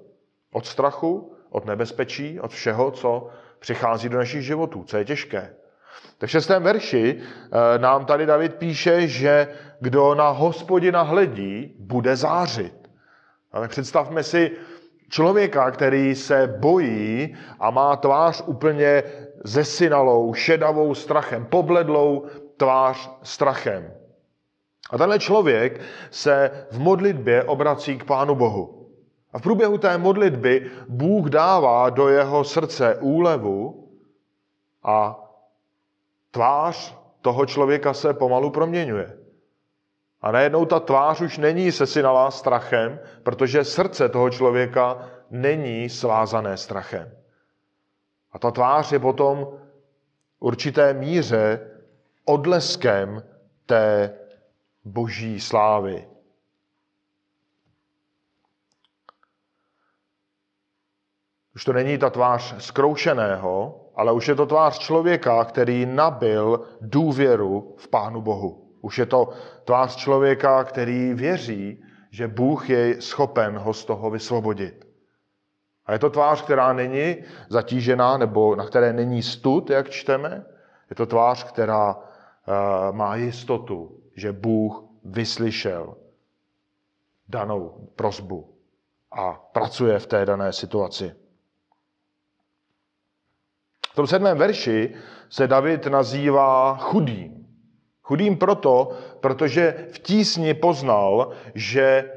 Od 0.53 0.67
strachu, 0.67 1.37
od 1.51 1.67
nebezpečí, 1.67 2.41
od 2.41 2.51
všeho, 2.51 2.91
co 2.91 3.29
přichází 3.59 4.09
do 4.09 4.19
našich 4.19 4.43
životů, 4.43 4.85
co 4.85 4.97
je 4.97 5.05
těžké. 5.05 5.55
Tak 6.19 6.29
v 6.29 6.31
šestém 6.31 6.63
verši 6.63 7.19
eh, 7.19 7.79
nám 7.79 8.05
tady 8.05 8.27
David 8.27 8.55
píše, 8.55 9.09
že 9.09 9.49
kdo 9.81 10.15
na 10.15 10.29
hospodina 10.29 11.03
hledí, 11.03 11.75
bude 11.79 12.17
zářit. 12.17 12.91
A 13.53 13.61
tak 13.61 13.71
představme 13.71 14.23
si 14.23 14.51
člověka, 15.09 15.71
který 15.71 16.15
se 16.15 16.57
bojí 16.59 17.37
a 17.61 17.71
má 17.71 17.97
tvář 17.97 18.43
úplně 18.47 19.03
zesinalou, 19.45 20.35
šedavou 20.35 20.95
strachem, 20.95 21.45
pobledlou 21.45 22.27
tvář 22.57 23.11
strachem. 23.23 24.00
A 24.91 24.99
tenhle 24.99 25.19
člověk 25.19 25.81
se 26.11 26.67
v 26.71 26.79
modlitbě 26.79 27.45
obrací 27.45 27.99
k 27.99 28.05
Pánu 28.05 28.35
Bohu. 28.35 28.87
A 29.33 29.39
v 29.39 29.43
průběhu 29.43 29.79
té 29.79 29.99
modlitby 29.99 30.71
Bůh 30.89 31.27
dává 31.27 31.91
do 31.91 32.09
jeho 32.09 32.45
srdce 32.45 32.97
úlevu 33.01 33.89
a 34.83 35.25
tvář 36.31 36.97
toho 37.21 37.47
člověka 37.47 37.95
se 37.95 38.15
pomalu 38.15 38.51
proměňuje. 38.51 39.17
A 40.23 40.33
najednou 40.33 40.65
ta 40.65 40.81
tvář 40.81 41.21
už 41.21 41.39
není 41.39 41.73
sesinalá 41.73 42.31
strachem, 42.31 42.99
protože 43.23 43.65
srdce 43.65 44.09
toho 44.09 44.31
člověka 44.31 45.09
není 45.31 45.89
svázané 45.89 46.57
strachem. 46.57 47.13
A 48.33 48.39
ta 48.39 48.51
tvář 48.51 48.93
je 48.93 48.99
potom 48.99 49.49
určité 50.41 50.95
míře 50.95 51.71
odleskem 52.25 53.23
té 53.67 54.15
boží 54.85 55.41
slávy. 55.41 56.09
Už 61.55 61.65
to 61.65 61.73
není 61.73 61.99
ta 61.99 62.11
tvář 62.11 62.55
zkroušeného, 62.65 63.81
ale 63.97 64.13
už 64.13 64.29
je 64.29 64.35
to 64.35 64.47
tvář 64.47 64.79
člověka, 64.79 65.45
který 65.45 65.87
nabil 65.87 66.61
důvěru 66.81 67.75
v 67.79 67.89
Pánu 67.89 68.23
Bohu. 68.23 68.71
Už 68.81 68.99
je 68.99 69.07
to 69.07 69.29
tvář 69.65 69.97
člověka, 69.97 70.65
který 70.65 71.15
věří, 71.15 71.85
že 72.11 72.29
Bůh 72.29 72.71
je 72.71 73.03
schopen 73.03 73.59
ho 73.59 73.75
z 73.75 73.85
toho 73.85 74.11
vysvobodit. 74.11 74.85
A 75.87 75.93
je 75.93 75.99
to 75.99 76.11
tvář, 76.11 76.43
která 76.43 76.73
není 76.73 77.17
zatížená, 77.49 78.17
nebo 78.17 78.57
na 78.57 78.67
které 78.67 78.93
není 78.93 79.23
stud, 79.23 79.71
jak 79.71 79.91
čteme. 79.91 80.45
Je 80.91 80.97
to 80.97 81.07
tvář, 81.07 81.45
která 81.45 81.95
uh, 81.95 82.03
má 82.97 83.17
jistotu, 83.17 84.00
že 84.17 84.33
Bůh 84.33 84.85
vyslyšel 85.05 85.97
danou 87.29 87.89
prozbu 87.97 88.55
a 89.13 89.33
pracuje 89.53 89.99
v 89.99 90.07
té 90.07 90.27
dané 90.27 90.53
situaci. 90.53 91.15
V 93.93 93.95
tom 93.95 94.07
sedmém 94.07 94.39
verši 94.39 94.95
se 95.29 95.47
David 95.47 95.87
nazývá 95.87 96.77
chudým. 96.77 97.47
Chudým 98.03 98.37
proto, 98.37 98.91
protože 99.21 99.89
v 99.93 99.99
tísni 99.99 100.55
poznal, 100.55 101.33
že 101.55 102.11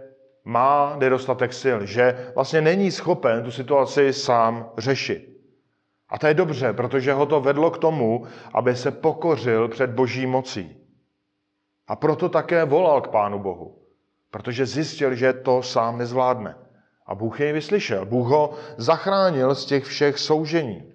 má 0.44 0.96
nedostatek 1.00 1.54
sil, 1.62 1.78
že 1.86 2.32
vlastně 2.36 2.62
není 2.62 2.92
schopen 2.92 3.44
tu 3.44 3.52
situaci 3.52 4.14
sám 4.14 4.70
řešit. 4.78 5.30
A 6.10 6.20
to 6.20 6.28
je 6.28 6.34
dobře, 6.34 6.74
protože 6.74 7.14
ho 7.14 7.26
to 7.26 7.42
vedlo 7.42 7.72
k 7.72 7.78
tomu, 7.78 8.26
aby 8.54 8.76
se 8.76 8.92
pokořil 8.92 9.68
před 9.68 9.90
boží 9.90 10.26
mocí. 10.26 10.83
A 11.88 11.96
proto 11.96 12.30
také 12.30 12.66
volal 12.66 13.02
k 13.02 13.08
Pánu 13.08 13.40
Bohu, 13.40 13.76
protože 14.32 14.66
zjistil, 14.66 15.16
že 15.16 15.34
to 15.34 15.64
sám 15.64 15.98
nezvládne. 15.98 16.56
A 17.06 17.16
Bůh 17.16 17.40
jej 17.40 17.54
vyslyšel. 17.54 18.06
Bůh 18.06 18.28
ho 18.28 18.54
zachránil 18.78 19.56
z 19.56 19.66
těch 19.66 19.84
všech 19.84 20.20
soužení. 20.20 20.94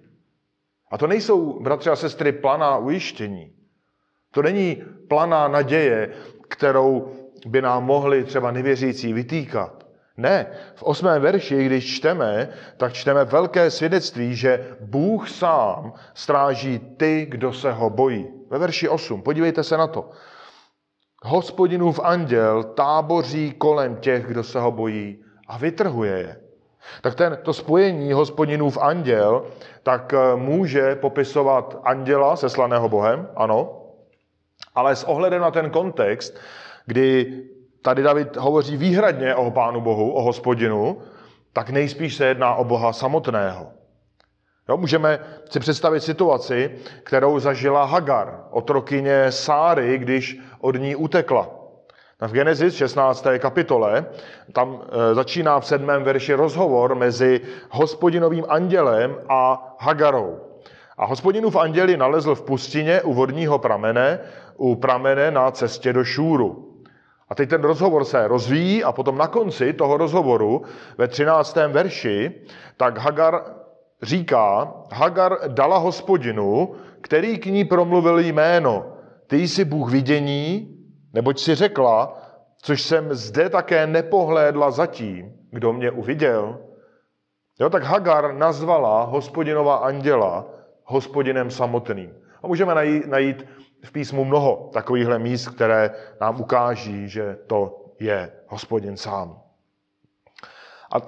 A 0.91 0.97
to 0.97 1.07
nejsou, 1.07 1.59
bratři 1.59 1.89
a 1.89 1.95
sestry, 1.95 2.31
planá 2.31 2.77
ujištění. 2.77 3.53
To 4.31 4.41
není 4.41 4.83
planá 5.07 5.47
naděje, 5.47 6.13
kterou 6.47 7.11
by 7.45 7.61
nám 7.61 7.85
mohli 7.85 8.23
třeba 8.23 8.51
nevěřící 8.51 9.13
vytýkat. 9.13 9.85
Ne, 10.17 10.47
v 10.75 10.83
osmém 10.83 11.21
verši, 11.21 11.65
když 11.65 11.95
čteme, 11.95 12.49
tak 12.77 12.93
čteme 12.93 13.25
velké 13.25 13.71
svědectví, 13.71 14.35
že 14.35 14.77
Bůh 14.79 15.29
sám 15.29 15.93
stráží 16.13 16.79
ty, 16.79 17.27
kdo 17.29 17.53
se 17.53 17.71
ho 17.71 17.89
bojí. 17.89 18.27
Ve 18.49 18.57
verši 18.57 18.89
8, 18.89 19.21
podívejte 19.21 19.63
se 19.63 19.77
na 19.77 19.87
to. 19.87 20.09
Hospodinův 21.23 21.99
anděl 22.03 22.63
táboří 22.63 23.51
kolem 23.51 23.95
těch, 23.95 24.25
kdo 24.25 24.43
se 24.43 24.59
ho 24.59 24.71
bojí 24.71 25.23
a 25.47 25.57
vytrhuje 25.57 26.17
je. 26.17 26.39
Tak 27.01 27.15
ten, 27.15 27.37
to 27.43 27.53
spojení 27.53 28.13
hospodinův 28.13 28.77
anděl, 28.77 29.43
tak 29.83 30.13
eh, 30.13 30.35
může 30.35 30.95
popisovat 30.95 31.79
anděla 31.83 32.35
seslaného 32.35 32.89
Bohem, 32.89 33.27
ano, 33.35 33.81
ale 34.75 34.95
s 34.95 35.03
ohledem 35.03 35.41
na 35.41 35.51
ten 35.51 35.69
kontext, 35.69 36.37
kdy 36.85 37.41
tady 37.81 38.03
David 38.03 38.37
hovoří 38.37 38.77
výhradně 38.77 39.35
o 39.35 39.51
Pánu 39.51 39.81
Bohu, 39.81 40.11
o 40.11 40.21
hospodinu, 40.21 41.01
tak 41.53 41.69
nejspíš 41.69 42.15
se 42.15 42.25
jedná 42.25 42.55
o 42.55 42.63
Boha 42.63 42.93
samotného. 42.93 43.78
Jo, 44.69 44.77
můžeme 44.77 45.19
si 45.49 45.59
představit 45.59 45.99
situaci, 45.99 46.71
kterou 47.03 47.39
zažila 47.39 47.85
Hagar, 47.85 48.39
otrokyně 48.51 49.31
Sáry, 49.31 49.97
když 49.97 50.39
od 50.61 50.75
ní 50.75 50.95
utekla. 50.95 51.49
V 52.21 52.31
Genesis 52.31 52.75
16. 52.75 53.27
kapitole 53.39 54.05
tam 54.53 54.81
e, 55.11 55.15
začíná 55.15 55.59
v 55.59 55.65
sedmém 55.65 56.03
verši 56.03 56.33
rozhovor 56.33 56.95
mezi 56.95 57.41
hospodinovým 57.69 58.45
andělem 58.49 59.15
a 59.29 59.75
Hagarou. 59.79 60.39
A 60.97 61.05
hospodinův 61.05 61.55
anděl 61.55 61.87
nalezl 61.97 62.35
v 62.35 62.41
pustině 62.41 63.01
u 63.01 63.13
vodního 63.13 63.59
pramene, 63.59 64.19
u 64.57 64.75
pramene 64.75 65.31
na 65.31 65.51
cestě 65.51 65.93
do 65.93 66.03
Šúru. 66.03 66.65
A 67.29 67.35
teď 67.35 67.49
ten 67.49 67.61
rozhovor 67.61 68.05
se 68.05 68.27
rozvíjí 68.27 68.83
a 68.83 68.91
potom 68.91 69.17
na 69.17 69.27
konci 69.27 69.73
toho 69.73 69.97
rozhovoru 69.97 70.61
ve 70.97 71.07
13. 71.07 71.55
verši, 71.55 72.41
tak 72.77 72.97
Hagar 72.97 73.58
říká, 74.01 74.73
Hagar 74.91 75.37
dala 75.47 75.77
hospodinu, 75.77 76.75
který 77.01 77.37
k 77.37 77.45
ní 77.45 77.65
promluvil 77.65 78.19
jméno. 78.19 78.93
Ty 79.27 79.37
jsi 79.47 79.65
Bůh 79.65 79.91
vidění, 79.91 80.77
neboť 81.13 81.39
si 81.39 81.55
řekla, 81.55 82.21
což 82.61 82.81
jsem 82.81 83.13
zde 83.13 83.49
také 83.49 83.87
nepohlédla 83.87 84.71
zatím, 84.71 85.33
kdo 85.51 85.73
mě 85.73 85.91
uviděl. 85.91 86.59
Jo, 87.59 87.69
tak 87.69 87.83
Hagar 87.83 88.33
nazvala 88.33 89.03
hospodinova 89.03 89.75
anděla 89.75 90.45
hospodinem 90.83 91.51
samotným. 91.51 92.13
A 92.43 92.47
můžeme 92.47 92.75
najít, 92.75 93.07
najít 93.07 93.45
v 93.85 93.91
písmu 93.91 94.25
mnoho 94.25 94.69
takovýchhle 94.73 95.19
míst, 95.19 95.47
které 95.47 95.91
nám 96.21 96.41
ukáží, 96.41 97.09
že 97.09 97.37
to 97.47 97.85
je 97.99 98.31
hospodin 98.47 98.97
sám. 98.97 99.41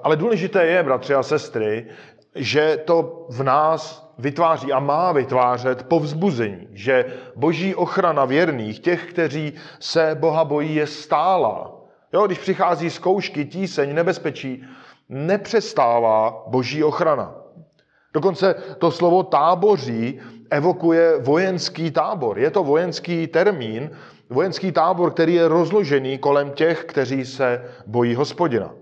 Ale 0.04 0.16
důležité 0.16 0.66
je, 0.66 0.84
bratři 0.84 1.14
a 1.14 1.24
sestry, 1.24 1.88
že 2.36 2.78
to 2.86 3.26
v 3.30 3.44
nás 3.44 4.12
vytváří 4.18 4.74
a 4.74 4.80
má 4.80 5.12
vytvářet 5.12 5.84
povzbuzení, 5.84 6.68
že 6.72 7.06
boží 7.36 7.76
ochrana 7.76 8.26
věrných, 8.26 8.80
těch, 8.80 9.10
kteří 9.10 9.54
se 9.80 10.18
Boha 10.20 10.46
bojí, 10.46 10.76
je 10.76 10.88
stála. 10.88 11.72
Jo, 12.14 12.28
když 12.28 12.40
přichází 12.40 12.90
zkoušky, 12.90 13.46
tíseň, 13.46 13.96
nebezpečí, 13.96 14.64
nepřestává 15.10 16.44
boží 16.48 16.84
ochrana. 16.84 17.36
Dokonce 18.14 18.56
to 18.78 18.92
slovo 18.92 19.24
táboří 19.24 20.20
evokuje 20.50 21.18
vojenský 21.20 21.92
tábor. 21.92 22.40
Je 22.40 22.52
to 22.52 22.64
vojenský 22.64 23.28
termín, 23.28 23.92
vojenský 24.30 24.72
tábor, 24.72 25.12
který 25.12 25.34
je 25.34 25.48
rozložený 25.48 26.18
kolem 26.18 26.52
těch, 26.52 26.84
kteří 26.84 27.26
se 27.26 27.66
bojí 27.88 28.16
hospodina. 28.16 28.81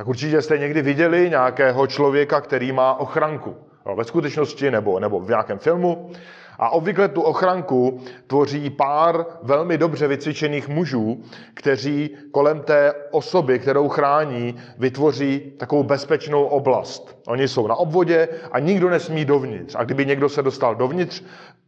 Tak 0.00 0.08
určitě 0.08 0.42
jste 0.42 0.58
někdy 0.58 0.82
viděli 0.82 1.30
nějakého 1.30 1.86
člověka, 1.86 2.40
který 2.40 2.72
má 2.72 3.00
ochranku. 3.00 3.56
Ve 3.96 4.04
skutečnosti 4.04 4.70
nebo, 4.70 5.00
nebo 5.00 5.20
v 5.20 5.28
nějakém 5.28 5.58
filmu. 5.58 6.10
A 6.58 6.70
obvykle 6.70 7.08
tu 7.08 7.22
ochranku 7.22 8.00
tvoří 8.26 8.70
pár 8.70 9.24
velmi 9.42 9.78
dobře 9.78 10.08
vycvičených 10.08 10.68
mužů, 10.68 11.22
kteří 11.54 12.16
kolem 12.32 12.60
té 12.60 12.94
osoby, 13.10 13.58
kterou 13.58 13.88
chrání, 13.88 14.56
vytvoří 14.78 15.52
takovou 15.58 15.82
bezpečnou 15.82 16.44
oblast. 16.44 17.18
Oni 17.26 17.48
jsou 17.48 17.66
na 17.66 17.74
obvodě 17.74 18.28
a 18.52 18.58
nikdo 18.58 18.90
nesmí 18.90 19.24
dovnitř. 19.24 19.74
A 19.78 19.84
kdyby 19.84 20.06
někdo 20.06 20.28
se 20.28 20.42
dostal 20.42 20.74
dovnitř 20.74 21.22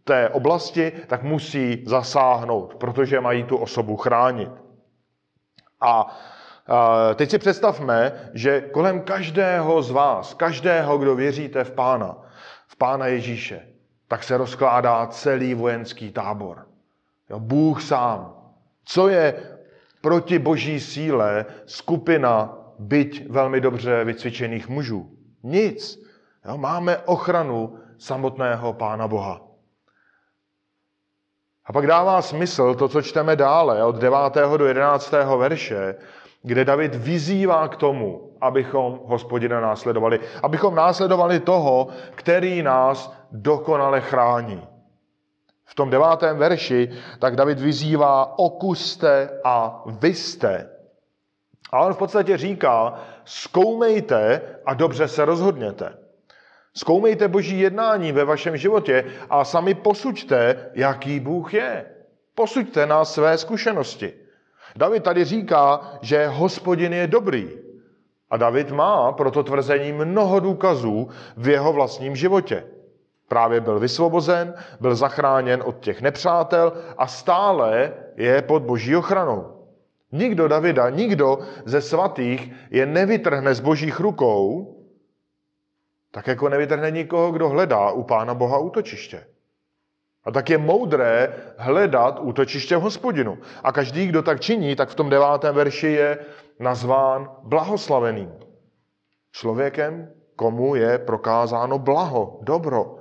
té 0.05 0.29
oblasti, 0.29 0.93
tak 1.07 1.23
musí 1.23 1.85
zasáhnout, 1.87 2.75
protože 2.75 3.21
mají 3.21 3.45
tu 3.45 3.57
osobu 3.57 3.97
chránit. 3.97 4.51
A 5.81 6.17
teď 7.15 7.31
si 7.31 7.39
představme, 7.39 8.13
že 8.35 8.61
kolem 8.61 9.01
každého 9.01 9.83
z 9.83 9.91
vás, 9.91 10.35
každého, 10.35 10.99
kdo 10.99 11.15
věříte 11.15 11.65
v 11.65 11.71
Pána, 11.71 12.17
v 12.67 12.77
Pána 12.77 13.07
Ježíše, 13.07 13.61
tak 14.09 14.25
se 14.25 14.37
rozkládá 14.37 15.07
celý 15.07 15.55
vojenský 15.55 16.11
tábor. 16.13 16.67
Bůh 17.39 17.83
sám. 17.83 18.35
Co 18.85 19.09
je 19.09 19.35
proti 20.01 20.39
boží 20.39 20.81
síle 20.81 21.47
skupina 21.67 22.59
byť 22.79 23.31
velmi 23.31 23.61
dobře 23.61 24.05
vycvičených 24.05 24.69
mužů? 24.69 25.11
Nic. 25.43 26.03
Jo, 26.49 26.59
máme 26.59 26.99
ochranu 26.99 27.79
samotného 27.99 28.73
Pána 28.73 29.09
Boha. 29.09 29.41
A 31.65 31.73
pak 31.73 31.87
dává 31.87 32.23
smysl 32.23 32.75
to, 32.75 32.89
co 32.89 33.03
čteme 33.03 33.37
dále, 33.37 33.85
od 33.85 33.97
9. 33.97 34.19
do 34.57 34.67
11. 34.67 35.15
verše, 35.39 35.95
kde 36.43 36.65
David 36.65 36.95
vyzývá 36.95 37.69
k 37.69 37.77
tomu, 37.77 38.37
abychom 38.41 39.01
hospodina 39.05 39.61
následovali. 39.61 40.21
Abychom 40.43 40.75
následovali 40.75 41.41
toho, 41.41 41.89
který 42.15 42.63
nás 42.63 43.13
dokonale 43.33 44.01
chrání. 44.01 44.63
V 45.65 45.75
tom 45.75 45.91
devátém 45.91 46.39
verši 46.39 46.91
tak 47.19 47.37
David 47.37 47.61
vyzývá 47.61 48.39
okuste 48.39 49.41
a 49.45 49.83
vyste. 49.87 50.71
A 51.73 51.81
on 51.81 51.95
v 51.95 51.99
podstatě 51.99 52.37
říká, 52.37 53.01
zkoumejte 53.25 54.41
a 54.67 54.75
dobře 54.75 55.09
se 55.09 55.25
rozhodněte. 55.25 55.99
Zkoumejte 56.75 57.29
boží 57.29 57.61
jednání 57.61 58.13
ve 58.13 58.25
vašem 58.25 58.57
životě 58.57 59.05
a 59.31 59.45
sami 59.45 59.75
posuďte, 59.75 60.71
jaký 60.75 61.21
Bůh 61.21 61.55
je. 61.55 61.85
Posuďte 62.35 62.87
na 62.87 63.05
své 63.05 63.39
zkušenosti. 63.39 64.22
David 64.77 65.03
tady 65.03 65.25
říká, 65.25 65.81
že 66.01 66.27
hospodin 66.27 66.93
je 66.93 67.07
dobrý. 67.07 67.51
A 68.31 68.37
David 68.37 68.71
má 68.71 69.13
pro 69.13 69.31
to 69.31 69.43
tvrzení 69.43 69.93
mnoho 69.93 70.41
důkazů 70.41 71.09
v 71.37 71.49
jeho 71.49 71.73
vlastním 71.73 72.17
životě. 72.17 72.65
Právě 73.29 73.61
byl 73.61 73.79
vysvobozen, 73.79 74.55
byl 74.81 74.95
zachráněn 74.95 75.63
od 75.65 75.81
těch 75.81 76.01
nepřátel 76.03 76.73
a 76.99 77.07
stále 77.07 77.93
je 78.17 78.43
pod 78.43 78.63
boží 78.63 78.97
ochranou. 78.97 79.67
Nikdo 80.13 80.49
Davida, 80.49 80.91
nikdo 80.91 81.39
ze 81.65 81.81
svatých 81.81 82.53
je 82.71 82.87
nevytrhne 82.87 83.55
z 83.55 83.61
božích 83.61 84.01
rukou, 84.01 84.77
tak 86.11 86.27
jako 86.27 86.49
nevytrhne 86.49 86.91
nikoho, 86.91 87.33
kdo 87.33 87.49
hledá 87.49 87.91
u 87.91 88.03
Pána 88.03 88.35
Boha 88.35 88.59
útočiště. 88.59 89.27
A 90.25 90.31
tak 90.31 90.51
je 90.51 90.59
moudré 90.59 91.35
hledat 91.59 92.19
útočiště 92.21 92.77
v 92.77 92.81
hospodinu. 92.81 93.39
A 93.63 93.73
každý, 93.73 94.07
kdo 94.07 94.23
tak 94.23 94.41
činí, 94.41 94.77
tak 94.77 94.89
v 94.89 94.95
tom 94.95 95.11
devátém 95.11 95.55
verši 95.55 95.87
je 95.87 96.19
nazván 96.59 97.31
blahoslaveným. 97.43 98.33
Člověkem, 99.33 100.13
komu 100.37 100.75
je 100.75 100.99
prokázáno 100.99 101.79
blaho, 101.79 102.39
dobro. 102.43 102.97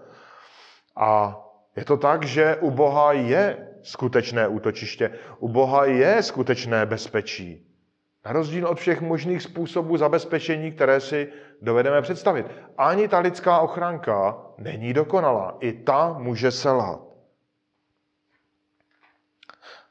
A 0.98 1.40
je 1.76 1.86
to 1.86 1.98
tak, 1.98 2.26
že 2.26 2.56
u 2.56 2.72
Boha 2.72 3.12
je 3.12 3.68
skutečné 3.84 4.48
útočiště. 4.48 5.12
U 5.40 5.48
Boha 5.48 5.86
je 5.86 6.24
skutečné 6.24 6.86
bezpečí. 6.86 7.68
Na 8.26 8.34
rozdíl 8.34 8.68
od 8.68 8.78
všech 8.78 9.02
možných 9.02 9.42
způsobů 9.42 9.98
zabezpečení, 9.98 10.72
které 10.72 11.00
si 11.00 11.28
dovedeme 11.62 12.02
představit. 12.02 12.46
Ani 12.78 13.08
ta 13.08 13.20
lidská 13.20 13.60
ochranka 13.60 14.38
není 14.58 14.94
dokonalá. 14.94 15.58
I 15.60 15.74
ta 15.74 16.14
může 16.20 16.52
selhat. 16.52 17.11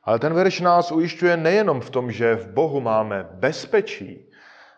Ale 0.05 0.19
ten 0.19 0.35
verš 0.35 0.61
nás 0.61 0.93
ujišťuje 0.93 1.37
nejenom 1.37 1.81
v 1.81 1.91
tom, 1.91 2.13
že 2.13 2.35
v 2.35 2.47
Bohu 2.49 2.81
máme 2.81 3.29
bezpečí, 3.33 4.31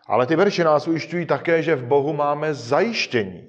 ale 0.07 0.27
ty 0.27 0.35
verše 0.35 0.63
nás 0.63 0.87
ujišťují 0.87 1.25
také, 1.25 1.63
že 1.63 1.75
v 1.75 1.85
Bohu 1.85 2.13
máme 2.13 2.53
zajištění. 2.53 3.47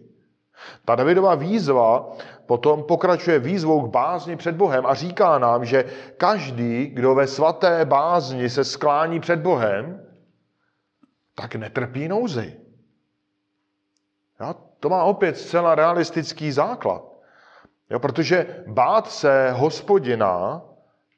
Ta 0.84 0.94
Davidová 0.94 1.34
výzva 1.34 2.14
potom 2.46 2.82
pokračuje 2.82 3.38
výzvou 3.38 3.80
k 3.80 3.90
bázni 3.90 4.36
před 4.36 4.54
Bohem 4.54 4.86
a 4.86 4.94
říká 4.94 5.38
nám, 5.38 5.64
že 5.64 5.84
každý, 6.16 6.86
kdo 6.86 7.14
ve 7.14 7.26
svaté 7.26 7.84
bázni 7.84 8.50
se 8.50 8.64
sklání 8.64 9.20
před 9.20 9.40
Bohem, 9.40 10.06
tak 11.34 11.54
netrpí 11.54 12.08
nouzy. 12.08 12.56
Ja, 14.40 14.54
to 14.80 14.88
má 14.88 15.04
opět 15.04 15.38
zcela 15.38 15.74
realistický 15.74 16.52
základ. 16.52 17.02
Jo, 17.90 17.98
protože 17.98 18.64
bát 18.66 19.10
se 19.10 19.50
hospodina 19.50 20.62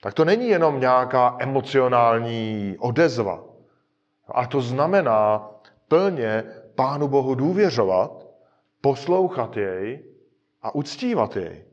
tak 0.00 0.14
to 0.14 0.24
není 0.24 0.48
jenom 0.48 0.80
nějaká 0.80 1.37
emocionální 1.38 2.76
odezva. 2.78 3.44
A 4.28 4.46
to 4.46 4.61
znamená 4.61 5.50
plně 5.88 6.44
Pánu 6.74 7.09
Bohu 7.09 7.35
důvěřovat, 7.35 8.26
poslouchat 8.80 9.56
jej 9.56 10.04
a 10.62 10.74
uctívat 10.74 11.37
jej. 11.37 11.64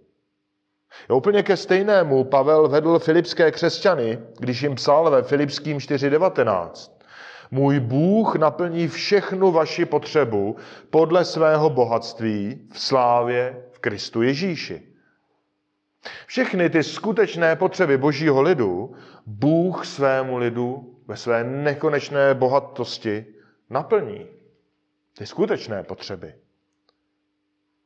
Jo, 1.09 1.17
úplně 1.17 1.43
ke 1.43 1.57
stejnému 1.57 2.23
Pavel 2.23 2.67
vedl 2.67 2.99
filipské 2.99 3.51
křesťany, 3.51 4.19
když 4.39 4.61
jim 4.61 4.75
psal 4.75 5.11
ve 5.11 5.23
Filipským 5.23 5.77
4.19. 5.77 6.91
Můj 7.51 7.79
Bůh 7.79 8.35
naplní 8.35 8.87
všechnu 8.87 9.51
vaši 9.51 9.85
potřebu 9.85 10.55
podle 10.89 11.25
svého 11.25 11.69
bohatství 11.69 12.67
v 12.71 12.79
slávě 12.79 13.63
v 13.71 13.79
Kristu 13.79 14.21
Ježíši. 14.21 14.92
Všechny 16.25 16.69
ty 16.69 16.83
skutečné 16.83 17.55
potřeby 17.55 17.97
božího 17.97 18.41
lidu 18.41 18.95
Bůh 19.25 19.85
svému 19.85 20.37
lidu 20.37 20.95
ve 21.07 21.17
své 21.17 21.43
nekonečné 21.43 22.33
bohatosti 22.33 23.25
naplní. 23.69 24.27
Ty 25.17 25.25
skutečné 25.25 25.83
potřeby. 25.83 26.33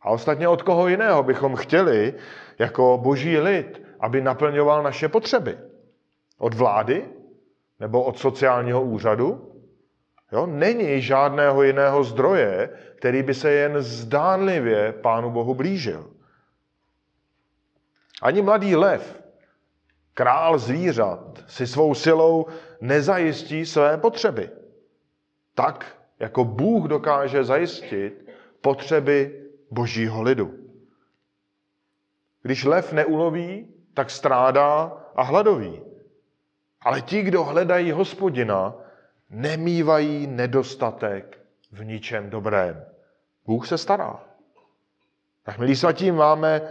A 0.01 0.09
ostatně 0.09 0.47
od 0.47 0.61
koho 0.61 0.87
jiného 0.87 1.23
bychom 1.23 1.55
chtěli 1.55 2.13
jako 2.59 2.99
boží 3.03 3.37
lid, 3.37 3.81
aby 3.99 4.21
naplňoval 4.21 4.83
naše 4.83 5.07
potřeby? 5.09 5.57
Od 6.37 6.53
vlády? 6.53 7.05
Nebo 7.79 8.03
od 8.03 8.19
sociálního 8.19 8.81
úřadu? 8.81 9.53
Jo? 10.31 10.45
Není 10.45 11.01
žádného 11.01 11.63
jiného 11.63 12.03
zdroje, 12.03 12.69
který 12.95 13.23
by 13.23 13.33
se 13.33 13.51
jen 13.51 13.81
zdánlivě 13.81 14.91
Pánu 14.91 15.29
Bohu 15.31 15.55
blížil. 15.55 16.16
Ani 18.21 18.41
mladý 18.41 18.75
lev, 18.75 19.23
král 20.13 20.57
zvířat, 20.57 21.43
si 21.47 21.67
svou 21.67 21.93
silou 21.93 22.45
nezajistí 22.81 23.65
své 23.65 23.97
potřeby. 23.97 24.49
Tak, 25.55 25.97
jako 26.19 26.43
Bůh 26.43 26.87
dokáže 26.87 27.43
zajistit 27.43 28.25
potřeby 28.61 29.43
božího 29.71 30.21
lidu. 30.21 30.53
Když 32.41 32.63
lev 32.63 32.93
neuloví, 32.93 33.67
tak 33.93 34.09
strádá 34.09 35.03
a 35.15 35.21
hladoví. 35.21 35.81
Ale 36.81 37.01
ti, 37.01 37.21
kdo 37.21 37.43
hledají 37.43 37.91
hospodina, 37.91 38.75
nemývají 39.29 40.27
nedostatek 40.27 41.39
v 41.71 41.83
ničem 41.83 42.29
dobrém. 42.29 42.85
Bůh 43.45 43.67
se 43.67 43.77
stará. 43.77 44.23
Tak, 45.43 45.57
milí 45.57 45.75
svatí, 45.75 46.11
máme 46.11 46.61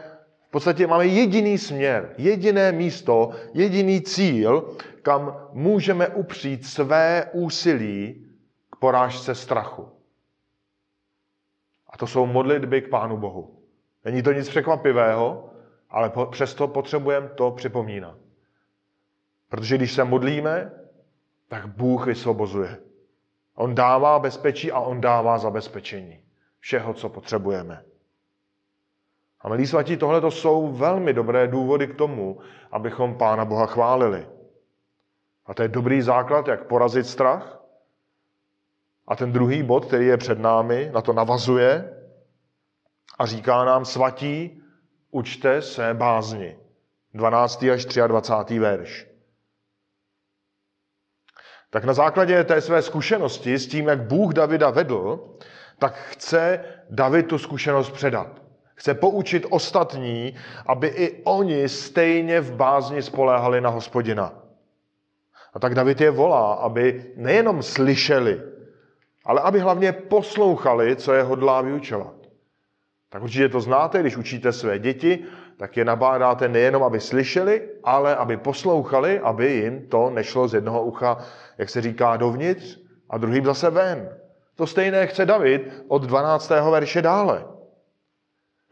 podstatě 0.56 0.86
máme 0.86 1.06
jediný 1.06 1.58
směr, 1.58 2.14
jediné 2.18 2.72
místo, 2.72 3.30
jediný 3.54 4.00
cíl, 4.00 4.76
kam 5.02 5.48
můžeme 5.52 6.08
upřít 6.08 6.66
své 6.66 7.30
úsilí 7.32 8.26
k 8.70 8.76
porážce 8.76 9.34
strachu. 9.34 9.88
A 11.90 11.96
to 11.96 12.06
jsou 12.06 12.26
modlitby 12.26 12.82
k 12.82 12.88
Pánu 12.88 13.16
Bohu. 13.16 13.58
Není 14.04 14.22
to 14.22 14.32
nic 14.32 14.48
překvapivého, 14.48 15.50
ale 15.90 16.12
přesto 16.30 16.68
potřebujeme 16.68 17.28
to 17.28 17.50
připomínat. 17.50 18.18
Protože 19.48 19.76
když 19.76 19.92
se 19.92 20.04
modlíme, 20.04 20.70
tak 21.48 21.66
Bůh 21.66 22.06
vysvobozuje. 22.06 22.78
On 23.54 23.74
dává 23.74 24.18
bezpečí 24.18 24.72
a 24.72 24.80
on 24.80 25.00
dává 25.00 25.38
zabezpečení 25.38 26.20
všeho, 26.60 26.94
co 26.94 27.08
potřebujeme. 27.08 27.84
A 29.40 29.48
milí 29.48 29.66
svatí, 29.66 29.96
tohle 29.96 30.20
to 30.20 30.30
jsou 30.30 30.68
velmi 30.68 31.12
dobré 31.12 31.48
důvody 31.48 31.86
k 31.86 31.94
tomu, 31.94 32.40
abychom 32.72 33.18
Pána 33.18 33.44
Boha 33.44 33.66
chválili. 33.66 34.26
A 35.46 35.54
to 35.54 35.62
je 35.62 35.68
dobrý 35.68 36.02
základ, 36.02 36.48
jak 36.48 36.66
porazit 36.66 37.06
strach. 37.06 37.62
A 39.08 39.16
ten 39.16 39.32
druhý 39.32 39.62
bod, 39.62 39.84
který 39.84 40.06
je 40.06 40.16
před 40.16 40.38
námi, 40.38 40.90
na 40.94 41.00
to 41.00 41.12
navazuje 41.12 41.92
a 43.18 43.26
říká 43.26 43.64
nám, 43.64 43.84
svatí, 43.84 44.62
učte 45.10 45.62
se 45.62 45.94
bázni. 45.94 46.58
12. 47.14 47.62
až 47.62 47.84
23. 47.84 48.58
verš. 48.58 49.06
Tak 51.70 51.84
na 51.84 51.92
základě 51.92 52.44
té 52.44 52.60
své 52.60 52.82
zkušenosti 52.82 53.58
s 53.58 53.66
tím, 53.66 53.88
jak 53.88 54.02
Bůh 54.02 54.32
Davida 54.32 54.70
vedl, 54.70 55.36
tak 55.78 55.94
chce 55.94 56.64
David 56.90 57.28
tu 57.28 57.38
zkušenost 57.38 57.90
předat. 57.90 58.45
Chce 58.76 58.94
poučit 58.94 59.46
ostatní, 59.50 60.34
aby 60.66 60.86
i 60.86 61.22
oni 61.24 61.68
stejně 61.68 62.40
v 62.40 62.52
bázni 62.52 63.02
spoléhali 63.02 63.60
na 63.60 63.70
hospodina. 63.70 64.32
A 65.54 65.58
tak 65.58 65.74
David 65.74 66.00
je 66.00 66.10
volá, 66.10 66.52
aby 66.52 67.04
nejenom 67.16 67.62
slyšeli, 67.62 68.42
ale 69.24 69.40
aby 69.40 69.60
hlavně 69.60 69.92
poslouchali, 69.92 70.96
co 70.96 71.12
je 71.12 71.22
hodlá 71.22 71.60
vyučovat. 71.60 72.14
Tak 73.08 73.22
určitě 73.22 73.48
to 73.48 73.60
znáte, 73.60 74.00
když 74.00 74.16
učíte 74.16 74.52
své 74.52 74.78
děti, 74.78 75.24
tak 75.56 75.76
je 75.76 75.84
nabádáte 75.84 76.48
nejenom, 76.48 76.82
aby 76.82 77.00
slyšeli, 77.00 77.68
ale 77.84 78.16
aby 78.16 78.36
poslouchali, 78.36 79.20
aby 79.20 79.52
jim 79.52 79.88
to 79.88 80.10
nešlo 80.10 80.48
z 80.48 80.54
jednoho 80.54 80.84
ucha, 80.84 81.18
jak 81.58 81.68
se 81.68 81.80
říká, 81.80 82.16
dovnitř 82.16 82.78
a 83.10 83.18
druhým 83.18 83.44
zase 83.44 83.70
ven. 83.70 84.08
To 84.56 84.66
stejné 84.66 85.06
chce 85.06 85.26
David 85.26 85.84
od 85.88 86.02
12. 86.02 86.50
verše 86.70 87.02
dále. 87.02 87.55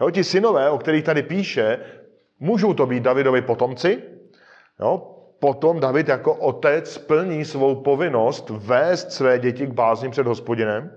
Jo, 0.00 0.10
ti 0.10 0.24
synové, 0.24 0.70
o 0.70 0.78
kterých 0.78 1.04
tady 1.04 1.22
píše, 1.22 1.78
můžou 2.40 2.74
to 2.74 2.86
být 2.86 3.02
Davidovi 3.02 3.42
potomci. 3.42 4.02
Jo, 4.80 5.14
potom 5.40 5.80
David 5.80 6.08
jako 6.08 6.34
otec 6.34 6.98
plní 6.98 7.44
svou 7.44 7.74
povinnost 7.74 8.50
vést 8.50 9.12
své 9.12 9.38
děti 9.38 9.66
k 9.66 9.72
bázním 9.72 10.10
před 10.10 10.26
hospodinem. 10.26 10.90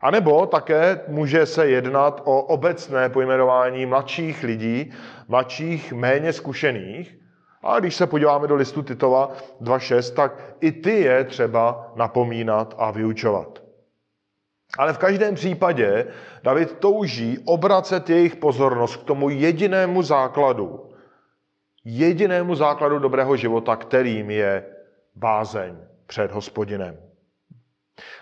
A 0.00 0.10
nebo 0.10 0.46
také 0.46 1.00
může 1.08 1.46
se 1.46 1.68
jednat 1.68 2.20
o 2.24 2.42
obecné 2.42 3.08
pojmenování 3.08 3.86
mladších 3.86 4.42
lidí, 4.42 4.92
mladších, 5.28 5.92
méně 5.92 6.32
zkušených. 6.32 7.16
A 7.62 7.80
když 7.80 7.94
se 7.94 8.06
podíváme 8.06 8.46
do 8.46 8.54
listu 8.54 8.82
Titova 8.82 9.32
2.6, 9.60 10.14
tak 10.14 10.54
i 10.60 10.72
ty 10.72 11.00
je 11.00 11.24
třeba 11.24 11.92
napomínat 11.96 12.74
a 12.78 12.90
vyučovat. 12.90 13.65
Ale 14.78 14.92
v 14.92 14.98
každém 14.98 15.34
případě 15.34 16.06
David 16.42 16.78
touží 16.78 17.38
obracet 17.44 18.10
jejich 18.10 18.36
pozornost 18.36 18.96
k 18.96 19.04
tomu 19.04 19.30
jedinému 19.30 20.02
základu, 20.02 20.90
jedinému 21.84 22.54
základu 22.54 22.98
dobrého 22.98 23.36
života, 23.36 23.76
kterým 23.76 24.30
je 24.30 24.64
bázeň 25.14 25.76
před 26.06 26.32
hospodinem. 26.32 26.96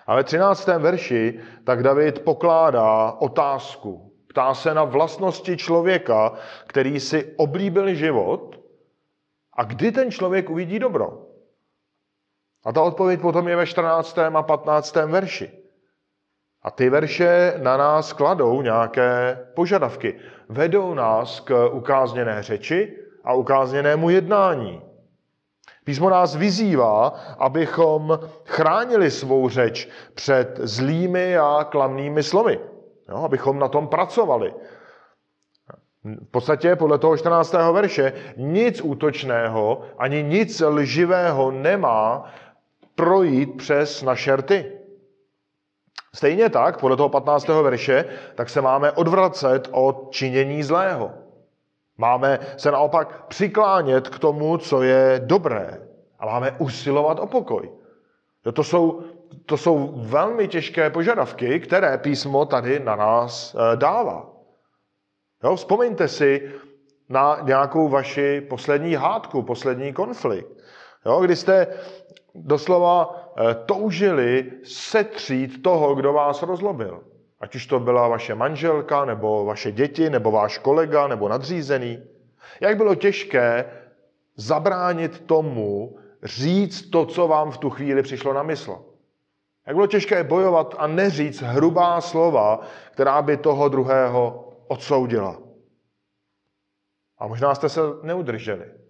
A 0.07 0.15
ve 0.15 0.25
13. 0.25 0.67
verši 0.67 1.41
tak 1.65 1.83
David 1.83 2.19
pokládá 2.19 3.13
otázku. 3.13 4.13
Ptá 4.29 4.55
se 4.55 4.75
na 4.75 4.85
vlastnosti 4.85 5.57
člověka, 5.57 6.33
který 6.67 7.01
si 7.01 7.35
oblíbil 7.37 7.95
život 7.95 8.61
a 9.53 9.65
kdy 9.65 9.93
ten 9.93 10.11
člověk 10.11 10.51
uvidí 10.51 10.79
dobro. 10.79 11.27
A 12.65 12.73
ta 12.73 12.83
odpověď 12.83 13.21
potom 13.21 13.49
je 13.49 13.57
ve 13.57 13.67
14. 13.67 14.19
a 14.19 14.43
15. 14.43 14.97
verši. 14.97 15.64
A 16.65 16.71
ty 16.71 16.91
verše 16.91 17.55
na 17.63 17.77
nás 17.77 18.13
kladou 18.13 18.63
nějaké 18.63 19.39
požadavky. 19.55 20.15
Vedou 20.49 20.95
nás 20.95 21.41
k 21.41 21.69
ukázněné 21.73 22.43
řeči 22.43 22.97
a 23.25 23.35
ukázněnému 23.35 24.11
jednání. 24.11 24.83
Písmo 25.85 26.11
nás 26.11 26.37
vyzývá, 26.37 27.09
abychom 27.39 28.19
chránili 28.45 29.11
svou 29.11 29.49
řeč 29.49 29.89
před 30.15 30.61
zlými 30.63 31.39
a 31.39 31.65
klamnými 31.71 32.23
slovy. 32.23 32.61
Jo, 33.09 33.17
abychom 33.17 33.59
na 33.59 33.69
tom 33.69 33.89
pracovali. 33.89 34.55
V 36.05 36.31
podstatě 36.31 36.77
podle 36.77 36.99
toho 36.99 37.17
14. 37.17 37.53
verše 37.73 38.13
nic 38.37 38.81
útočného 38.81 39.83
ani 39.99 40.23
nic 40.23 40.61
lživého 40.61 41.51
nemá 41.51 42.25
projít 42.95 43.57
přes 43.57 44.03
naše 44.03 44.37
rty. 44.37 44.73
Stejně 46.15 46.51
tak, 46.51 46.81
podle 46.81 46.97
toho 46.97 47.09
15. 47.09 47.49
verše, 47.49 48.05
tak 48.35 48.49
se 48.49 48.61
máme 48.61 48.93
odvracet 48.93 49.69
od 49.71 50.09
činění 50.11 50.63
zlého. 50.63 51.13
Máme 51.99 52.39
se 52.57 52.71
naopak 52.71 53.27
přiklánět 53.27 54.09
k 54.09 54.19
tomu, 54.19 54.59
co 54.59 54.83
je 54.83 55.21
dobré. 55.25 55.81
A 56.19 56.27
máme 56.27 56.57
usilovat 56.59 57.19
o 57.19 57.27
pokoj. 57.27 57.71
To 58.55 58.65
jsou, 58.65 59.03
to 59.47 59.57
jsou 59.57 59.93
velmi 59.97 60.49
těžké 60.49 60.91
požadavky, 60.91 61.61
které 61.61 61.99
písmo 61.99 62.45
tady 62.45 62.81
na 62.81 62.97
nás 62.97 63.55
eh, 63.55 63.77
dává. 63.77 64.31
Jo, 65.45 65.57
vzpomeňte 65.57 66.09
si 66.09 66.51
na 67.09 67.39
nějakou 67.43 67.89
vaši 67.89 68.41
poslední 68.41 68.95
hádku, 68.95 69.43
poslední 69.43 69.93
konflikt. 69.93 70.49
Jo, 71.07 71.21
kdy 71.21 71.37
jste 71.37 71.67
doslova 72.35 73.24
toužili 73.67 74.53
setřít 74.65 75.63
toho, 75.63 75.95
kdo 75.95 76.13
vás 76.13 76.43
rozlobil. 76.43 77.01
Ať 77.41 77.55
už 77.55 77.67
to 77.67 77.81
byla 77.81 78.09
vaše 78.09 78.35
manželka, 78.35 79.05
nebo 79.05 79.45
vaše 79.45 79.73
děti, 79.73 80.11
nebo 80.11 80.31
váš 80.31 80.59
kolega, 80.59 81.09
nebo 81.09 81.29
nadřízený. 81.29 82.03
Jak 82.61 82.77
bylo 82.77 82.95
těžké 82.95 83.73
zabránit 84.37 85.21
tomu, 85.27 85.99
říct 86.23 86.91
to, 86.91 87.07
co 87.07 87.29
vám 87.29 87.51
v 87.51 87.59
tu 87.59 87.71
chvíli 87.71 88.03
přišlo 88.03 88.33
na 88.33 88.43
mysl. 88.43 88.85
Jak 89.67 89.77
bylo 89.77 89.87
těžké 89.87 90.25
bojovat 90.25 90.75
a 90.79 90.87
neříct 90.87 91.43
hrubá 91.43 92.01
slova, 92.01 92.61
která 92.91 93.23
by 93.23 93.37
toho 93.37 93.69
druhého 93.69 94.53
odsoudila. 94.69 95.39
A 97.19 97.27
možná 97.27 97.55
jste 97.55 97.69
se 97.69 97.81
neudrželi. 98.03 98.84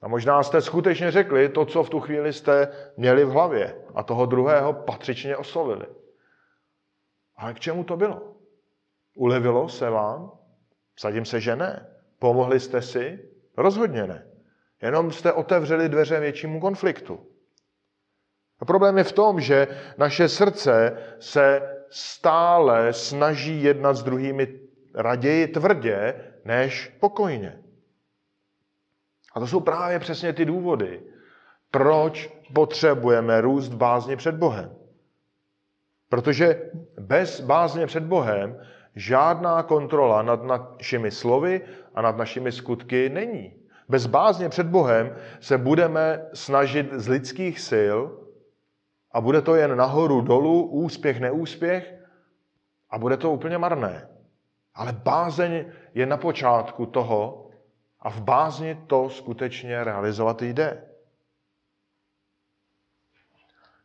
A 0.00 0.08
možná 0.08 0.42
jste 0.42 0.60
skutečně 0.60 1.10
řekli 1.10 1.48
to, 1.48 1.64
co 1.64 1.82
v 1.82 1.90
tu 1.90 2.00
chvíli 2.00 2.32
jste 2.32 2.68
měli 2.96 3.24
v 3.24 3.30
hlavě 3.30 3.76
a 3.94 4.02
toho 4.02 4.26
druhého 4.26 4.72
patřičně 4.72 5.36
oslovili. 5.36 5.86
Ale 7.36 7.54
k 7.54 7.60
čemu 7.60 7.84
to 7.84 7.96
bylo? 7.96 8.36
Ulevilo 9.14 9.68
se 9.68 9.90
vám? 9.90 10.32
Sadím 10.96 11.24
se, 11.24 11.40
že 11.40 11.56
ne. 11.56 11.86
Pomohli 12.18 12.60
jste 12.60 12.82
si? 12.82 13.28
Rozhodně 13.56 14.06
ne. 14.06 14.26
Jenom 14.82 15.12
jste 15.12 15.32
otevřeli 15.32 15.88
dveře 15.88 16.20
většímu 16.20 16.60
konfliktu. 16.60 17.26
A 18.60 18.64
problém 18.64 18.98
je 18.98 19.04
v 19.04 19.12
tom, 19.12 19.40
že 19.40 19.66
naše 19.98 20.28
srdce 20.28 21.02
se 21.20 21.76
stále 21.90 22.92
snaží 22.92 23.62
jednat 23.62 23.94
s 23.94 24.02
druhými 24.02 24.60
raději 24.94 25.48
tvrdě, 25.48 26.14
než 26.44 26.96
pokojně. 27.00 27.62
A 29.34 29.40
to 29.40 29.46
jsou 29.46 29.60
právě 29.60 29.98
přesně 29.98 30.32
ty 30.32 30.44
důvody, 30.44 31.02
proč 31.70 32.30
potřebujeme 32.54 33.40
růst 33.40 33.68
bázně 33.68 34.16
před 34.16 34.34
Bohem. 34.34 34.70
Protože 36.08 36.70
bez 37.00 37.40
bázně 37.40 37.86
před 37.86 38.02
Bohem 38.02 38.60
žádná 38.94 39.62
kontrola 39.62 40.22
nad 40.22 40.42
našimi 40.44 41.10
slovy 41.10 41.60
a 41.94 42.02
nad 42.02 42.16
našimi 42.16 42.52
skutky 42.52 43.08
není. 43.08 43.54
Bez 43.88 44.06
bázně 44.06 44.48
před 44.48 44.66
Bohem 44.66 45.16
se 45.40 45.58
budeme 45.58 46.26
snažit 46.34 46.92
z 46.92 47.08
lidských 47.08 47.60
sil 47.70 47.98
a 49.12 49.20
bude 49.20 49.42
to 49.42 49.54
jen 49.54 49.76
nahoru, 49.76 50.20
dolů, 50.20 50.66
úspěch, 50.66 51.20
neúspěch 51.20 51.94
a 52.90 52.98
bude 52.98 53.16
to 53.16 53.32
úplně 53.32 53.58
marné. 53.58 54.08
Ale 54.74 54.92
bázeň 54.92 55.64
je 55.94 56.06
na 56.06 56.16
počátku 56.16 56.86
toho 56.86 57.47
a 58.00 58.10
v 58.10 58.20
bázni 58.20 58.78
to 58.86 59.10
skutečně 59.10 59.84
realizovat 59.84 60.42
jde. 60.42 60.84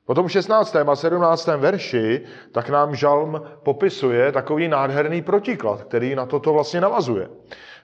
Potom 0.06 0.28
v 0.28 0.32
16. 0.32 0.76
a 0.76 0.96
17. 0.96 1.48
verši 1.48 2.22
tak 2.52 2.70
nám 2.70 2.96
žalm 2.96 3.42
popisuje 3.64 4.32
takový 4.32 4.68
nádherný 4.68 5.22
protiklad, 5.22 5.84
který 5.84 6.16
na 6.16 6.26
toto 6.26 6.54
vlastně 6.54 6.82
navazuje. 6.82 7.30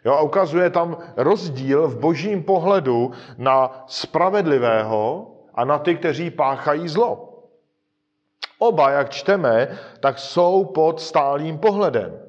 Jo, 0.06 0.14
a 0.14 0.22
ukazuje 0.22 0.70
tam 0.70 0.98
rozdíl 1.18 1.88
v 1.88 2.00
božím 2.00 2.44
pohledu 2.44 3.12
na 3.38 3.84
spravedlivého 3.88 5.32
a 5.54 5.66
na 5.66 5.80
ty, 5.80 5.96
kteří 5.96 6.32
páchají 6.32 6.88
zlo. 6.88 7.26
Oba, 8.60 8.90
jak 8.90 9.10
čteme, 9.10 9.80
tak 10.00 10.20
jsou 10.20 10.66
pod 10.66 11.02
stálým 11.02 11.58
pohledem. 11.58 12.20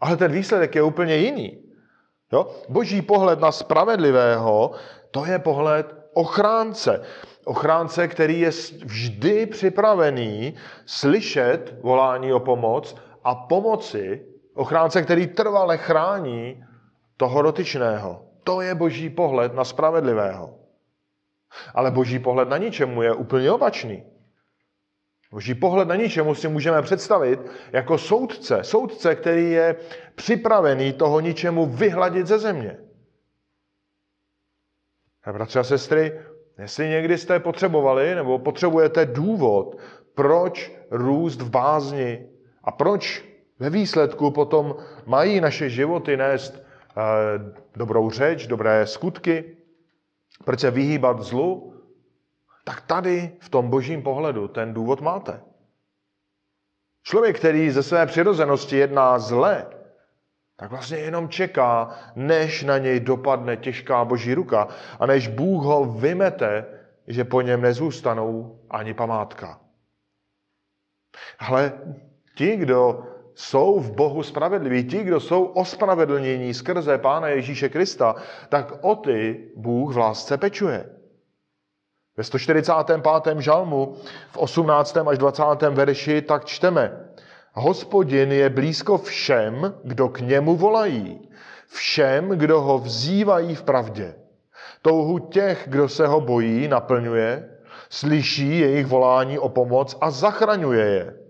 Ale 0.00 0.16
ten 0.16 0.32
výsledek 0.32 0.74
je 0.74 0.82
úplně 0.82 1.16
jiný. 1.16 1.65
Jo? 2.32 2.50
Boží 2.68 3.02
pohled 3.02 3.40
na 3.40 3.52
spravedlivého, 3.52 4.70
to 5.10 5.24
je 5.24 5.38
pohled 5.38 5.96
ochránce. 6.14 7.02
Ochránce, 7.44 8.08
který 8.08 8.40
je 8.40 8.50
vždy 8.84 9.46
připravený 9.46 10.54
slyšet 10.86 11.74
volání 11.82 12.32
o 12.32 12.40
pomoc 12.40 12.96
a 13.24 13.34
pomoci. 13.34 14.26
Ochránce, 14.54 15.02
který 15.02 15.26
trvale 15.26 15.78
chrání 15.78 16.64
toho 17.16 17.42
dotyčného. 17.42 18.22
To 18.44 18.60
je 18.60 18.74
boží 18.74 19.10
pohled 19.10 19.54
na 19.54 19.64
spravedlivého. 19.64 20.54
Ale 21.74 21.90
boží 21.90 22.18
pohled 22.18 22.48
na 22.48 22.58
ničemu 22.58 23.02
je 23.02 23.12
úplně 23.14 23.52
opačný. 23.52 24.02
Boží 25.36 25.54
pohled 25.54 25.88
na 25.88 25.96
ničemu 25.96 26.34
si 26.34 26.48
můžeme 26.48 26.82
představit 26.82 27.40
jako 27.72 27.98
soudce. 27.98 28.58
Soudce, 28.62 29.14
který 29.14 29.50
je 29.50 29.76
připravený 30.14 30.92
toho 30.92 31.20
ničemu 31.20 31.66
vyhladit 31.66 32.26
ze 32.26 32.38
země. 32.38 32.78
A 35.24 35.32
bratři 35.32 35.58
a 35.58 35.64
sestry, 35.64 36.20
jestli 36.58 36.88
někdy 36.88 37.18
jste 37.18 37.40
potřebovali 37.40 38.14
nebo 38.14 38.38
potřebujete 38.38 39.06
důvod, 39.06 39.76
proč 40.14 40.72
růst 40.90 41.40
v 41.40 41.50
bázni 41.50 42.26
a 42.64 42.72
proč 42.72 43.24
ve 43.58 43.70
výsledku 43.70 44.30
potom 44.30 44.76
mají 45.06 45.40
naše 45.40 45.70
životy 45.70 46.16
nést 46.16 46.54
e, 46.56 46.62
dobrou 47.76 48.10
řeč, 48.10 48.46
dobré 48.46 48.86
skutky, 48.86 49.56
proč 50.44 50.60
se 50.60 50.70
vyhýbat 50.70 51.22
zlu, 51.22 51.75
tak 52.66 52.80
tady 52.80 53.32
v 53.40 53.48
tom 53.48 53.70
božím 53.70 54.02
pohledu 54.02 54.48
ten 54.48 54.74
důvod 54.74 55.00
máte. 55.00 55.40
Člověk, 57.02 57.38
který 57.38 57.70
ze 57.70 57.82
své 57.82 58.06
přirozenosti 58.06 58.76
jedná 58.76 59.18
zle, 59.18 59.66
tak 60.56 60.70
vlastně 60.70 60.98
jenom 60.98 61.28
čeká, 61.28 61.98
než 62.16 62.64
na 62.64 62.78
něj 62.78 63.00
dopadne 63.00 63.56
těžká 63.56 64.04
boží 64.04 64.34
ruka 64.34 64.68
a 65.00 65.06
než 65.06 65.28
Bůh 65.28 65.64
ho 65.64 65.84
vymete, 65.84 66.66
že 67.06 67.24
po 67.24 67.40
něm 67.40 67.62
nezůstanou 67.62 68.60
ani 68.70 68.94
památka. 68.94 69.60
Ale 71.38 71.72
ti, 72.34 72.56
kdo 72.56 73.06
jsou 73.34 73.80
v 73.80 73.92
Bohu 73.92 74.22
spravedliví, 74.22 74.84
ti, 74.84 75.04
kdo 75.04 75.20
jsou 75.20 75.44
ospravedlnění 75.44 76.54
skrze 76.54 76.98
Pána 76.98 77.28
Ježíše 77.28 77.68
Krista, 77.68 78.14
tak 78.48 78.84
o 78.84 78.94
ty 78.94 79.50
Bůh 79.56 79.94
v 79.94 79.98
lásce 79.98 80.38
pečuje. 80.38 80.95
Ve 82.16 82.24
145. 82.24 83.40
žalmu 83.40 83.96
v 84.30 84.36
18. 84.36 84.96
až 84.96 85.18
20. 85.18 85.42
verši 85.70 86.22
tak 86.22 86.44
čteme. 86.44 87.10
Hospodin 87.52 88.32
je 88.32 88.50
blízko 88.50 88.98
všem, 88.98 89.74
kdo 89.84 90.08
k 90.08 90.20
němu 90.20 90.56
volají, 90.56 91.28
všem, 91.66 92.28
kdo 92.28 92.60
ho 92.60 92.78
vzývají 92.78 93.54
v 93.54 93.62
pravdě. 93.62 94.14
Touhu 94.82 95.18
těch, 95.18 95.64
kdo 95.66 95.88
se 95.88 96.06
ho 96.06 96.20
bojí, 96.20 96.68
naplňuje, 96.68 97.58
slyší 97.88 98.58
jejich 98.58 98.86
volání 98.86 99.38
o 99.38 99.48
pomoc 99.48 99.96
a 100.00 100.10
zachraňuje 100.10 100.86
je. 100.86 101.20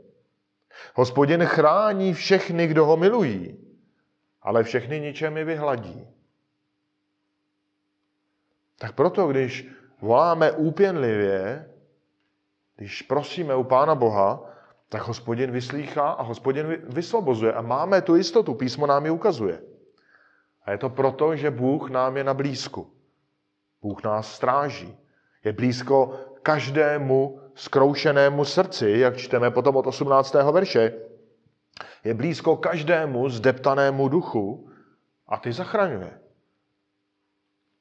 Hospodin 0.95 1.45
chrání 1.45 2.15
všechny, 2.15 2.67
kdo 2.67 2.85
ho 2.85 2.97
milují, 2.97 3.57
ale 4.43 4.63
všechny 4.63 5.01
ničemi 5.01 5.45
vyhladí. 5.45 6.07
Tak 8.79 8.93
proto, 8.93 9.27
když 9.27 9.69
voláme 10.01 10.53
úpěnlivě, 10.53 11.71
když 12.77 13.03
prosíme 13.03 13.55
u 13.55 13.65
Pána 13.65 13.95
Boha, 13.95 14.51
tak 14.89 15.03
hospodin 15.03 15.51
vyslýchá 15.51 16.11
a 16.11 16.23
hospodin 16.23 16.67
vysvobozuje. 16.89 17.53
A 17.53 17.63
máme 17.63 18.03
tu 18.03 18.17
jistotu, 18.17 18.55
písmo 18.55 18.87
nám 18.87 19.05
ji 19.05 19.11
ukazuje. 19.11 19.63
A 20.65 20.71
je 20.71 20.79
to 20.79 20.91
proto, 20.91 21.37
že 21.37 21.51
Bůh 21.51 21.91
nám 21.91 22.17
je 22.17 22.25
na 22.25 22.35
blízku. 22.35 22.91
Bůh 23.83 24.03
nás 24.03 24.35
stráží. 24.35 24.99
Je 25.45 25.53
blízko 25.53 26.21
každému 26.43 27.41
skroušenému 27.55 28.45
srdci, 28.45 28.91
jak 28.91 29.17
čteme 29.17 29.51
potom 29.51 29.77
od 29.77 29.87
18. 29.87 30.35
verše. 30.35 30.93
Je 32.05 32.15
blízko 32.15 32.57
každému 32.57 33.29
zdeptanému 33.29 34.09
duchu 34.09 34.71
a 35.29 35.37
ty 35.39 35.53
zachraňuje. 35.53 36.26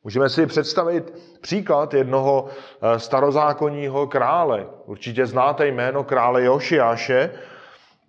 Můžeme 0.05 0.29
si 0.29 0.45
představit 0.45 1.13
příklad 1.41 1.93
jednoho 1.93 2.45
eh, 2.47 2.99
starozákonního 2.99 4.07
krále. 4.07 4.67
Určitě 4.85 5.25
znáte 5.25 5.67
jméno 5.67 6.03
krále 6.03 6.43
Jošiáše. 6.43 7.31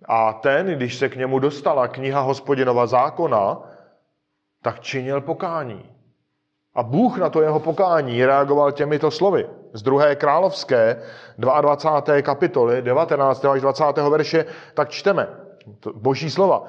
A 0.05 0.33
ten, 0.33 0.65
když 0.67 0.95
se 0.95 1.09
k 1.09 1.15
němu 1.15 1.39
dostala 1.39 1.87
kniha 1.87 2.21
hospodinova 2.21 2.87
zákona, 2.87 3.59
tak 4.61 4.79
činil 4.79 5.21
pokání. 5.21 5.89
A 6.75 6.83
Bůh 6.83 7.17
na 7.17 7.29
to 7.29 7.41
jeho 7.41 7.59
pokání 7.59 8.25
reagoval 8.25 8.71
těmito 8.71 9.11
slovy. 9.11 9.49
Z 9.73 9.81
druhé 9.81 10.15
královské 10.15 11.01
22. 11.37 12.21
kapitoly 12.21 12.81
19. 12.81 13.45
až 13.45 13.61
20. 13.61 13.83
verše 14.09 14.45
tak 14.73 14.89
čteme 14.89 15.27
boží 15.93 16.29
slova 16.29 16.63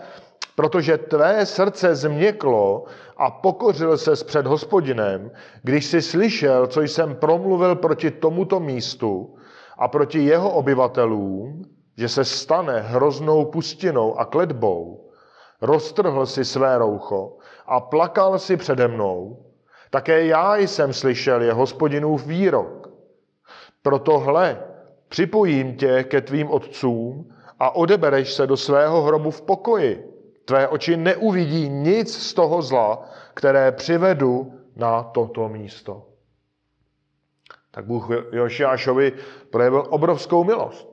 protože 0.59 0.99
tvé 0.99 1.47
srdce 1.47 1.95
změklo 1.95 2.85
a 3.17 3.31
pokořil 3.31 3.99
se 3.99 4.25
před 4.25 4.47
hospodinem, 4.47 5.31
když 5.63 5.87
jsi 5.87 6.03
slyšel, 6.03 6.67
co 6.67 6.83
jsem 6.83 7.15
promluvil 7.15 7.77
proti 7.77 8.11
tomuto 8.11 8.61
místu 8.61 9.39
a 9.79 9.89
proti 9.89 10.19
jeho 10.19 10.51
obyvatelům, 10.51 11.63
že 11.97 12.09
se 12.09 12.25
stane 12.25 12.81
hroznou 12.81 13.45
pustinou 13.45 14.19
a 14.19 14.25
kledbou, 14.25 15.11
roztrhl 15.63 16.27
si 16.27 16.45
své 16.45 16.79
roucho 16.79 17.39
a 17.67 17.81
plakal 17.81 18.39
si 18.39 18.57
přede 18.57 18.89
mnou, 18.89 19.39
také 19.91 20.27
já 20.27 20.57
jsem 20.57 20.93
slyšel 20.93 21.43
je 21.43 21.53
hospodinův 21.53 22.27
výrok. 22.27 22.91
Proto 23.83 24.19
hle, 24.19 24.59
připojím 25.09 25.77
tě 25.77 26.05
ke 26.05 26.21
tvým 26.21 26.51
otcům 26.51 27.31
a 27.59 27.75
odebereš 27.77 28.33
se 28.33 28.47
do 28.47 28.57
svého 28.57 29.03
hrobu 29.03 29.31
v 29.31 29.43
pokoji 29.43 30.18
Tvé 30.49 30.69
oči 30.69 30.97
neuvidí 30.97 31.69
nic 31.69 32.09
z 32.09 32.35
toho 32.35 32.63
zla, 32.63 33.05
které 33.35 33.73
přivedu 33.73 34.53
na 34.77 35.03
toto 35.03 35.49
místo. 35.49 36.07
Tak 37.71 37.85
Bůh 37.85 38.09
Jošiášovi 38.33 39.13
projevil 39.51 39.85
obrovskou 39.89 40.45
milost. 40.45 40.89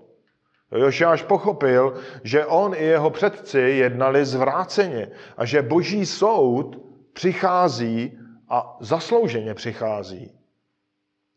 Jošiáš 0.72 1.24
pochopil, 1.24 1.94
že 2.24 2.46
on 2.46 2.76
i 2.76 2.84
jeho 2.84 3.10
předci 3.10 3.60
jednali 3.60 4.26
zvráceně 4.26 5.12
a 5.38 5.46
že 5.46 5.62
boží 5.62 6.06
soud 6.06 6.76
přichází 7.14 8.20
a 8.50 8.78
zaslouženě 8.80 9.54
přichází. 9.54 10.32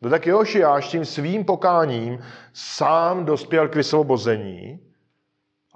No 0.02 0.11
tak 0.11 0.26
Jošiáš 0.26 0.88
tím 0.88 1.04
svým 1.04 1.44
pokáním 1.44 2.18
sám 2.52 3.24
dospěl 3.24 3.68
k 3.68 3.76
vysvobození 3.76 4.88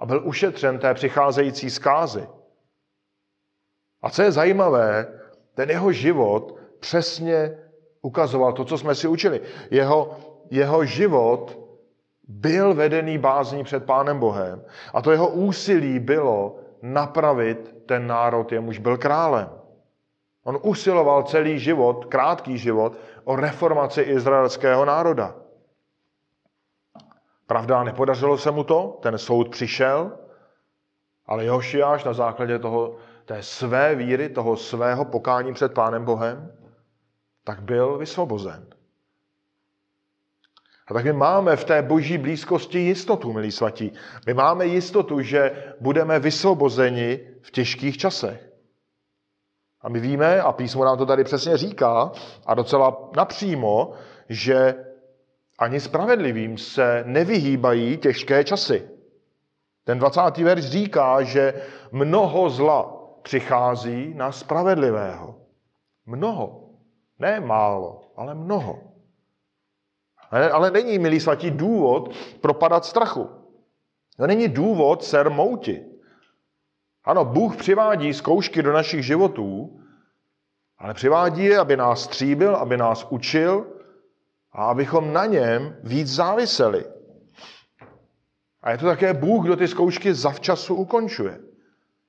a 0.03 0.05
byl 0.05 0.21
ušetřen 0.25 0.79
té 0.79 0.93
přicházející 0.93 1.69
zkázy. 1.69 2.27
A 4.01 4.09
co 4.09 4.21
je 4.21 4.31
zajímavé, 4.31 5.07
ten 5.53 5.69
jeho 5.69 5.91
život 5.91 6.55
přesně 6.79 7.57
ukazoval 8.01 8.53
to, 8.53 8.65
co 8.65 8.77
jsme 8.77 8.95
si 8.95 9.07
učili. 9.07 9.41
Jeho, 9.71 10.17
jeho 10.49 10.85
život 10.85 11.59
byl 12.27 12.73
vedený 12.73 13.17
bázní 13.17 13.63
před 13.63 13.85
Pánem 13.85 14.19
Bohem 14.19 14.65
a 14.93 15.01
to 15.01 15.11
jeho 15.11 15.27
úsilí 15.27 15.99
bylo 15.99 16.59
napravit 16.81 17.75
ten 17.85 18.07
národ, 18.07 18.51
jemuž 18.51 18.77
byl 18.77 18.97
králem. 18.97 19.49
On 20.43 20.59
usiloval 20.61 21.23
celý 21.23 21.59
život, 21.59 22.05
krátký 22.05 22.57
život, 22.57 22.97
o 23.23 23.35
reformaci 23.35 24.01
izraelského 24.01 24.85
národa. 24.85 25.35
Pravda, 27.53 27.83
nepodařilo 27.83 28.37
se 28.37 28.51
mu 28.51 28.63
to, 28.63 28.99
ten 29.01 29.17
soud 29.17 29.49
přišel, 29.49 30.11
ale 31.25 31.45
Jošiáš 31.45 32.03
na 32.03 32.13
základě 32.13 32.59
toho, 32.59 32.95
té 33.25 33.43
své 33.43 33.95
víry, 33.95 34.29
toho 34.29 34.57
svého 34.57 35.05
pokání 35.05 35.53
před 35.53 35.73
Pánem 35.73 36.05
Bohem, 36.05 36.51
tak 37.43 37.61
byl 37.61 37.97
vysvobozen. 37.97 38.67
A 40.87 40.93
tak 40.93 41.05
my 41.05 41.13
máme 41.13 41.55
v 41.55 41.63
té 41.63 41.81
boží 41.81 42.17
blízkosti 42.17 42.79
jistotu, 42.79 43.33
milí 43.33 43.51
svatí. 43.51 43.93
My 44.27 44.33
máme 44.33 44.65
jistotu, 44.65 45.21
že 45.21 45.73
budeme 45.79 46.19
vysvobozeni 46.19 47.19
v 47.41 47.51
těžkých 47.51 47.97
časech. 47.97 48.49
A 49.81 49.89
my 49.89 49.99
víme, 49.99 50.41
a 50.41 50.51
písmo 50.51 50.85
nám 50.85 50.97
to 50.97 51.05
tady 51.05 51.23
přesně 51.23 51.57
říká, 51.57 52.11
a 52.45 52.53
docela 52.53 53.09
napřímo, 53.15 53.93
že 54.29 54.75
ani 55.63 55.79
spravedlivým 55.79 56.57
se 56.57 57.03
nevyhýbají 57.07 57.97
těžké 57.97 58.43
časy. 58.43 58.89
Ten 59.83 59.99
20. 59.99 60.37
verš 60.37 60.63
říká, 60.65 61.23
že 61.23 61.53
mnoho 61.91 62.49
zla 62.49 63.03
přichází 63.21 64.13
na 64.13 64.31
spravedlivého. 64.31 65.35
Mnoho. 66.05 66.69
Ne 67.19 67.39
málo, 67.39 68.11
ale 68.15 68.35
mnoho. 68.35 68.79
Ale, 70.29 70.71
není, 70.71 70.99
milí 70.99 71.19
svatí, 71.19 71.51
důvod 71.51 72.15
propadat 72.41 72.85
strachu. 72.85 73.29
To 74.17 74.27
není 74.27 74.47
důvod 74.47 75.03
se 75.03 75.23
rmoutit. 75.23 75.83
Ano, 77.03 77.25
Bůh 77.25 77.55
přivádí 77.55 78.13
zkoušky 78.13 78.63
do 78.63 78.73
našich 78.73 79.05
životů, 79.05 79.79
ale 80.77 80.93
přivádí 80.93 81.45
je, 81.45 81.59
aby 81.59 81.77
nás 81.77 82.03
stříbil, 82.03 82.55
aby 82.55 82.77
nás 82.77 83.07
učil, 83.09 83.72
a 84.53 84.65
abychom 84.65 85.13
na 85.13 85.25
něm 85.25 85.75
víc 85.83 86.07
záviseli. 86.07 86.85
A 88.61 88.71
je 88.71 88.77
to 88.77 88.85
také 88.85 89.13
Bůh, 89.13 89.45
kdo 89.45 89.55
ty 89.55 89.67
zkoušky 89.67 90.13
zavčasu 90.13 90.75
ukončuje. 90.75 91.39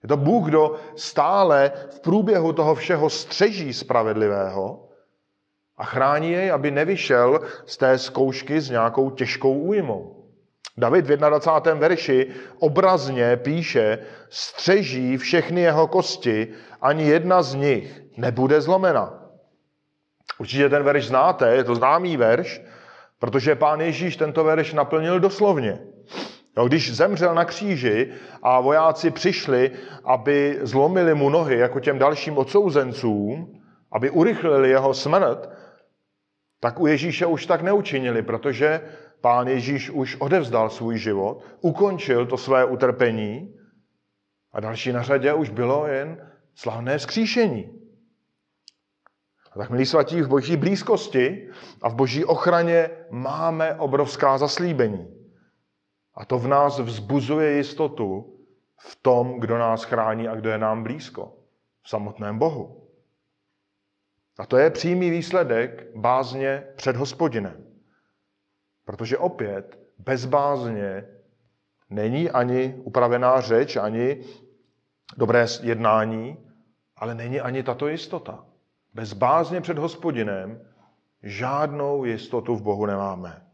Je 0.03 0.09
to 0.09 0.17
Bůh, 0.17 0.49
kdo 0.49 0.77
stále 0.97 1.73
v 1.91 2.01
průběhu 2.01 2.53
toho 2.53 2.75
všeho 2.75 3.11
střeží 3.11 3.73
spravedlivého 3.73 4.89
a 5.77 5.85
chrání 5.85 6.33
jej, 6.33 6.53
aby 6.53 6.71
nevyšel 6.71 7.41
z 7.67 7.77
té 7.77 7.99
zkoušky 7.99 8.61
s 8.61 8.71
nějakou 8.71 9.11
těžkou 9.11 9.59
újmou. 9.59 10.25
David 10.77 11.07
v 11.07 11.17
21. 11.17 11.81
verši 11.81 12.31
obrazně 12.59 13.37
píše, 13.37 13.99
střeží 14.29 15.17
všechny 15.17 15.61
jeho 15.61 15.87
kosti, 15.87 16.49
ani 16.81 17.05
jedna 17.05 17.43
z 17.43 17.55
nich 17.55 18.03
nebude 18.17 18.61
zlomena. 18.61 19.24
Určitě 20.39 20.69
ten 20.69 20.83
verš 20.83 21.07
znáte, 21.07 21.55
je 21.55 21.65
to 21.65 21.75
známý 21.75 22.17
verš, 22.17 22.63
protože 23.19 23.55
pán 23.55 23.81
Ježíš 23.81 24.17
tento 24.17 24.45
verš 24.45 24.73
naplnil 24.73 25.21
doslovně. 25.21 25.79
Jo, 26.57 26.67
když 26.67 26.97
zemřel 26.97 27.35
na 27.35 27.45
kříži 27.45 28.13
a 28.43 28.61
vojáci 28.61 29.11
přišli, 29.11 29.71
aby 30.05 30.59
zlomili 30.63 31.15
mu 31.15 31.31
nohy 31.31 31.59
jako 31.59 31.81
těm 31.81 31.99
dalším 31.99 32.39
odsouzencům, 32.39 33.61
aby 33.93 34.11
urychlili 34.11 34.71
jeho 34.71 34.95
smrt, 34.95 35.51
tak 36.61 36.81
u 36.81 36.87
Ježíše 36.87 37.27
už 37.27 37.47
tak 37.47 37.63
neučinili, 37.63 38.23
protože 38.23 38.81
pán 39.21 39.49
Ježíš 39.49 39.91
už 39.91 40.17
odevzdal 40.17 40.71
svůj 40.71 40.99
život, 40.99 41.45
ukončil 41.61 42.27
to 42.27 42.37
své 42.37 42.65
utrpení 42.65 43.55
a 44.53 44.61
další 44.61 44.93
na 44.93 45.03
řadě 45.03 45.33
už 45.33 45.51
bylo 45.51 45.87
jen 45.87 46.31
slavné 46.55 46.99
vzkříšení. 46.99 47.84
A 49.55 49.59
tak, 49.59 49.71
milí 49.71 49.87
svatí, 49.87 50.23
v 50.23 50.29
boží 50.29 50.57
blízkosti 50.57 51.49
a 51.83 51.89
v 51.89 51.95
boží 51.95 52.25
ochraně 52.25 52.91
máme 53.11 53.75
obrovská 53.75 54.39
zaslíbení. 54.39 55.31
A 56.15 56.25
to 56.25 56.39
v 56.39 56.49
nás 56.49 56.79
vzbuzuje 56.79 57.57
jistotu 57.57 58.39
v 58.79 58.97
tom, 59.03 59.41
kdo 59.41 59.59
nás 59.59 59.85
chrání 59.85 60.29
a 60.29 60.35
kdo 60.35 60.51
je 60.51 60.59
nám 60.59 60.83
blízko. 60.83 61.33
V 61.83 61.89
samotném 61.89 62.39
Bohu. 62.39 62.89
A 64.39 64.47
to 64.47 64.57
je 64.57 64.71
přímý 64.71 65.11
výsledek 65.11 65.97
bázně 65.97 66.67
před 66.77 66.97
hospodinem. 66.97 67.65
Protože 68.85 69.19
opět 69.19 69.79
bez 69.99 70.25
bázně 70.25 71.09
není 71.91 72.31
ani 72.31 72.75
upravená 72.85 73.41
řeč, 73.41 73.77
ani 73.77 74.25
dobré 75.17 75.47
jednání, 75.63 76.51
ale 76.97 77.15
není 77.15 77.41
ani 77.41 77.63
tato 77.63 77.89
jistota. 77.89 78.45
Bez 78.95 79.13
bázně 79.13 79.61
před 79.61 79.79
hospodinem 79.79 80.61
žádnou 81.23 82.05
jistotu 82.05 82.57
v 82.57 82.63
Bohu 82.63 82.87
nemáme. 82.87 83.47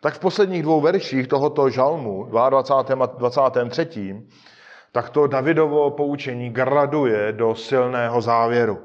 Tak 0.00 0.14
v 0.14 0.18
posledních 0.18 0.62
dvou 0.62 0.80
verších 0.80 1.28
tohoto 1.28 1.70
žalmu, 1.70 2.24
22. 2.24 3.04
a 3.04 3.06
23., 3.06 4.26
tak 4.92 5.10
to 5.10 5.26
Davidovo 5.26 5.90
poučení 5.90 6.50
graduje 6.50 7.32
do 7.32 7.54
silného 7.54 8.20
závěru. 8.20 8.78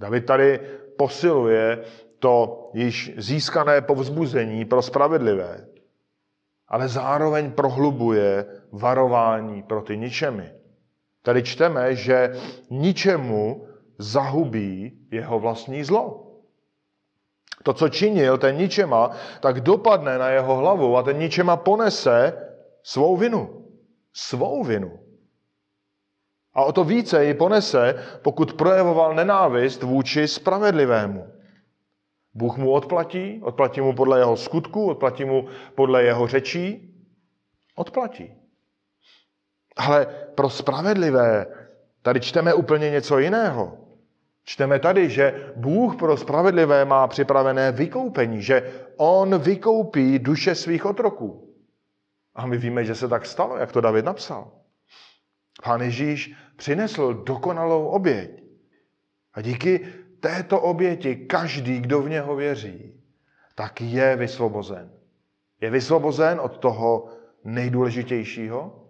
David 0.00 0.26
tady 0.26 0.60
posiluje 0.98 1.84
to 2.18 2.70
již 2.74 3.12
získané 3.16 3.80
povzbuzení 3.80 4.64
pro 4.64 4.82
spravedlivé, 4.82 5.68
ale 6.68 6.88
zároveň 6.88 7.52
prohlubuje 7.52 8.46
varování 8.72 9.62
pro 9.62 9.82
ty 9.82 9.96
ničemi. 9.96 10.63
Tady 11.24 11.42
čteme, 11.42 11.96
že 11.96 12.36
ničemu 12.70 13.66
zahubí 13.98 14.92
jeho 15.10 15.40
vlastní 15.40 15.84
zlo. 15.84 16.20
To, 17.62 17.72
co 17.72 17.88
činil 17.88 18.38
ten 18.38 18.56
ničema, 18.56 19.10
tak 19.40 19.60
dopadne 19.60 20.18
na 20.18 20.28
jeho 20.28 20.56
hlavu 20.56 20.96
a 20.96 21.02
ten 21.02 21.18
ničema 21.18 21.56
ponese 21.56 22.36
svou 22.82 23.16
vinu. 23.16 23.64
Svou 24.12 24.64
vinu. 24.64 25.00
A 26.54 26.64
o 26.64 26.72
to 26.72 26.84
více 26.84 27.24
ji 27.24 27.34
ponese, 27.34 28.04
pokud 28.22 28.52
projevoval 28.52 29.14
nenávist 29.14 29.82
vůči 29.82 30.28
spravedlivému. 30.28 31.32
Bůh 32.34 32.56
mu 32.56 32.72
odplatí, 32.72 33.40
odplatí 33.42 33.80
mu 33.80 33.94
podle 33.94 34.18
jeho 34.18 34.36
skutku, 34.36 34.86
odplatí 34.86 35.24
mu 35.24 35.48
podle 35.74 36.04
jeho 36.04 36.26
řečí. 36.26 36.94
Odplatí. 37.74 38.43
Ale 39.76 40.06
pro 40.34 40.50
spravedlivé 40.50 41.46
tady 42.02 42.20
čteme 42.20 42.54
úplně 42.54 42.90
něco 42.90 43.18
jiného. 43.18 43.78
Čteme 44.44 44.78
tady, 44.78 45.10
že 45.10 45.52
Bůh 45.56 45.96
pro 45.96 46.16
spravedlivé 46.16 46.84
má 46.84 47.06
připravené 47.06 47.72
vykoupení, 47.72 48.42
že 48.42 48.72
On 48.96 49.38
vykoupí 49.38 50.18
duše 50.18 50.54
svých 50.54 50.86
otroků. 50.86 51.54
A 52.34 52.46
my 52.46 52.58
víme, 52.58 52.84
že 52.84 52.94
se 52.94 53.08
tak 53.08 53.26
stalo, 53.26 53.56
jak 53.56 53.72
to 53.72 53.80
David 53.80 54.04
napsal. 54.04 54.52
Pán 55.62 55.80
Ježíš 55.80 56.34
přinesl 56.56 57.14
dokonalou 57.14 57.86
oběť. 57.86 58.42
A 59.34 59.40
díky 59.40 59.86
této 60.20 60.60
oběti 60.60 61.16
každý, 61.16 61.80
kdo 61.80 62.02
v 62.02 62.08
něho 62.08 62.36
věří, 62.36 63.00
tak 63.54 63.80
je 63.80 64.16
vysvobozen. 64.16 64.90
Je 65.60 65.70
vysvobozen 65.70 66.40
od 66.40 66.58
toho 66.58 67.08
nejdůležitějšího, 67.44 68.83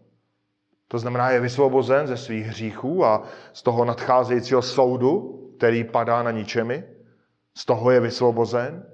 to 0.89 0.99
znamená, 0.99 1.31
je 1.31 1.41
vysvobozen 1.41 2.07
ze 2.07 2.17
svých 2.17 2.47
hříchů 2.47 3.05
a 3.05 3.23
z 3.53 3.63
toho 3.63 3.85
nadcházejícího 3.85 4.63
soudu, 4.63 5.41
který 5.57 5.85
padá 5.85 6.23
na 6.23 6.31
ničemi. 6.31 6.85
Z 7.55 7.65
toho 7.65 7.91
je 7.91 8.01
vysvobozen. 8.01 8.87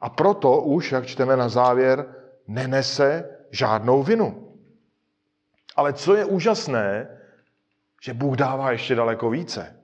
A 0.00 0.10
proto 0.10 0.60
už, 0.60 0.92
jak 0.92 1.06
čteme 1.06 1.36
na 1.36 1.48
závěr, 1.48 2.14
nenese 2.46 3.30
žádnou 3.50 4.02
vinu. 4.02 4.58
Ale 5.76 5.92
co 5.92 6.14
je 6.14 6.24
úžasné, 6.24 7.08
že 8.02 8.14
Bůh 8.14 8.36
dává 8.36 8.70
ještě 8.70 8.94
daleko 8.94 9.30
více. 9.30 9.76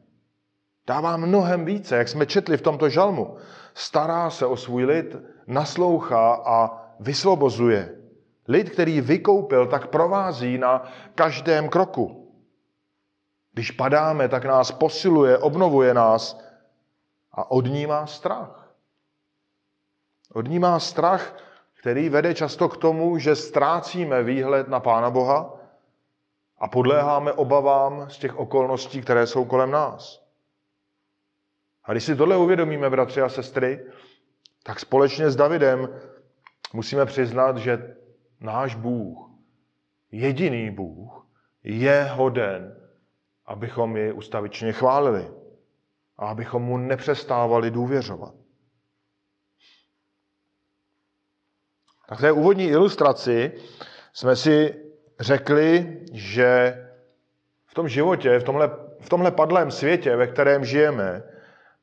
Dává 0.87 1.17
mnohem 1.17 1.65
více, 1.65 1.97
jak 1.97 2.09
jsme 2.09 2.27
četli 2.27 2.57
v 2.57 2.63
tomto 2.63 2.89
žalmu. 2.89 3.37
Stará 3.75 4.31
se 4.31 4.47
o 4.47 4.57
svůj 4.57 4.85
lid, 4.85 5.17
naslouchá 5.47 6.35
a 6.35 6.87
vysvobozuje. 7.01 8.02
Lid, 8.49 8.71
který 8.71 9.01
vykoupil, 9.01 9.67
tak 9.67 9.87
provází 9.87 10.59
na 10.59 10.93
každém 11.15 11.69
kroku. 11.69 12.33
Když 13.53 13.71
padáme, 13.71 14.29
tak 14.29 14.45
nás 14.45 14.73
posiluje, 14.73 15.39
obnovuje 15.39 15.95
nás 15.95 16.41
a 17.33 17.51
odnímá 17.51 18.07
strach. 18.07 18.75
Odnímá 20.33 20.81
strach, 20.81 21.37
který 21.81 22.09
vede 22.09 22.35
často 22.35 22.69
k 22.69 22.77
tomu, 22.77 23.19
že 23.19 23.37
ztrácíme 23.37 24.23
výhled 24.23 24.69
na 24.69 24.81
Pána 24.81 25.11
Boha 25.11 25.55
a 26.59 26.69
podléháme 26.69 27.33
obavám 27.33 28.11
z 28.11 28.19
těch 28.19 28.37
okolností, 28.37 29.01
které 29.01 29.27
jsou 29.27 29.45
kolem 29.45 29.71
nás. 29.71 30.23
A 31.85 31.93
když 31.93 32.05
si 32.05 32.17
tohle 32.17 32.37
uvědomíme, 32.37 32.91
bratři 32.91 33.23
a 33.23 33.29
sestry, 33.29 33.87
tak 34.63 34.81
společně 34.81 35.31
s 35.31 35.37
Davidem 35.37 35.89
musíme 36.73 37.07
přiznat, 37.07 37.57
že 37.57 37.97
náš 38.43 38.75
Bůh, 38.75 39.31
jediný 40.13 40.71
Bůh, 40.71 41.27
je 41.65 42.05
hoden, 42.05 42.77
abychom 43.47 43.97
ji 43.97 44.13
ustavičně 44.13 44.73
chválili 44.73 45.31
a 46.19 46.27
abychom 46.27 46.63
mu 46.63 46.77
nepřestávali 46.77 47.71
důvěřovat. 47.71 48.35
Tak 52.09 52.19
v 52.19 52.21
té 52.21 52.33
úvodní 52.33 52.65
ilustraci 52.65 53.53
jsme 54.13 54.37
si 54.37 54.75
řekli, 55.21 55.99
že 56.13 56.79
v 57.67 57.75
tom 57.75 57.89
životě, 57.89 58.39
v 58.39 58.45
tomhle, 58.45 58.71
v 59.01 59.09
tomhle 59.09 59.31
padlém 59.31 59.71
světě, 59.71 60.17
ve 60.17 60.27
kterém 60.27 60.65
žijeme, 60.65 61.23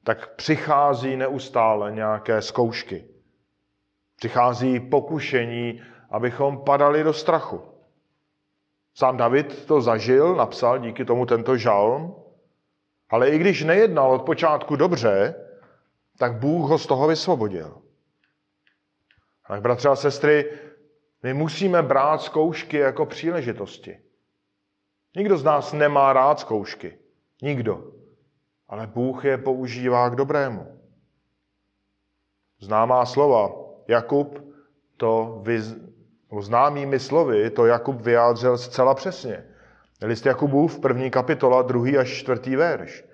tak 0.03 0.35
přichází 0.35 1.15
neustále 1.15 1.91
nějaké 1.91 2.41
zkoušky. 2.41 3.05
Přichází 4.15 4.79
pokušení 4.79 5.81
abychom 6.11 6.57
padali 6.57 7.03
do 7.03 7.13
strachu. 7.13 7.61
Sám 8.93 9.17
David 9.17 9.65
to 9.65 9.81
zažil, 9.81 10.35
napsal 10.35 10.79
díky 10.79 11.05
tomu 11.05 11.25
tento 11.25 11.57
žalm, 11.57 12.15
ale 13.09 13.29
i 13.29 13.37
když 13.37 13.63
nejednal 13.63 14.11
od 14.11 14.21
počátku 14.21 14.75
dobře, 14.75 15.35
tak 16.17 16.39
Bůh 16.39 16.69
ho 16.69 16.77
z 16.77 16.87
toho 16.87 17.07
vysvobodil. 17.07 17.81
Tak 19.47 19.61
bratři 19.61 19.87
a 19.87 19.95
sestry, 19.95 20.51
my 21.23 21.33
musíme 21.33 21.83
brát 21.83 22.21
zkoušky 22.21 22.77
jako 22.77 23.05
příležitosti. 23.05 23.99
Nikdo 25.15 25.37
z 25.37 25.43
nás 25.43 25.73
nemá 25.73 26.13
rád 26.13 26.39
zkoušky. 26.39 26.97
Nikdo. 27.41 27.91
Ale 28.67 28.87
Bůh 28.87 29.25
je 29.25 29.37
používá 29.37 30.09
k 30.09 30.15
dobrému. 30.15 30.79
Známá 32.59 33.05
slova. 33.05 33.51
Jakub 33.87 34.53
to 34.97 35.41
známými 36.41 36.99
slovy 36.99 37.49
to 37.49 37.65
Jakub 37.65 38.01
vyjádřil 38.01 38.57
zcela 38.57 38.95
přesně. 38.95 39.45
List 40.01 40.25
Jakubův, 40.25 40.79
první 40.79 41.11
kapitola, 41.11 41.61
druhý 41.61 41.97
až 41.97 42.09
čtvrtý 42.09 42.55
verš. 42.55 43.05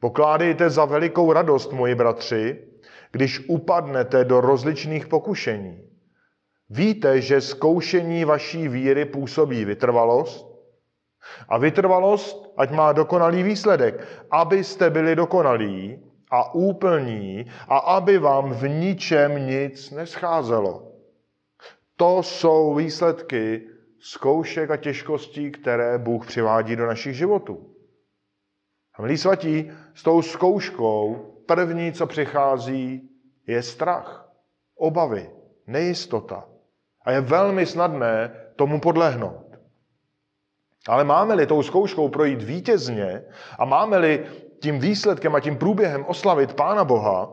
Pokládejte 0.00 0.70
za 0.70 0.84
velikou 0.84 1.32
radost, 1.32 1.72
moji 1.72 1.94
bratři, 1.94 2.64
když 3.12 3.48
upadnete 3.48 4.24
do 4.24 4.40
rozličných 4.40 5.06
pokušení. 5.06 5.82
Víte, 6.70 7.20
že 7.20 7.40
zkoušení 7.40 8.24
vaší 8.24 8.68
víry 8.68 9.04
působí 9.04 9.64
vytrvalost 9.64 10.46
a 11.48 11.58
vytrvalost, 11.58 12.52
ať 12.56 12.70
má 12.70 12.92
dokonalý 12.92 13.42
výsledek, 13.42 14.08
abyste 14.30 14.90
byli 14.90 15.16
dokonalí 15.16 16.04
a 16.30 16.54
úplní 16.54 17.46
a 17.68 17.78
aby 17.78 18.18
vám 18.18 18.52
v 18.52 18.68
ničem 18.68 19.46
nic 19.46 19.90
nescházelo. 19.90 20.87
To 21.98 22.22
jsou 22.22 22.74
výsledky 22.74 23.66
zkoušek 24.00 24.70
a 24.70 24.76
těžkostí, 24.76 25.50
které 25.50 25.98
Bůh 25.98 26.26
přivádí 26.26 26.76
do 26.76 26.86
našich 26.86 27.14
životů. 27.16 27.74
A 28.94 29.02
milí 29.02 29.18
svatí, 29.18 29.70
s 29.94 30.02
tou 30.02 30.22
zkouškou 30.22 31.14
první, 31.46 31.92
co 31.92 32.06
přichází, 32.06 33.10
je 33.46 33.62
strach, 33.62 34.30
obavy, 34.76 35.30
nejistota. 35.66 36.48
A 37.02 37.10
je 37.10 37.20
velmi 37.20 37.66
snadné 37.66 38.34
tomu 38.56 38.80
podlehnout. 38.80 39.58
Ale 40.88 41.04
máme-li 41.04 41.46
tou 41.46 41.62
zkouškou 41.62 42.08
projít 42.08 42.42
vítězně 42.42 43.24
a 43.58 43.64
máme-li 43.64 44.26
tím 44.62 44.78
výsledkem 44.78 45.34
a 45.34 45.40
tím 45.40 45.56
průběhem 45.56 46.04
oslavit 46.04 46.54
Pána 46.54 46.84
Boha, 46.84 47.32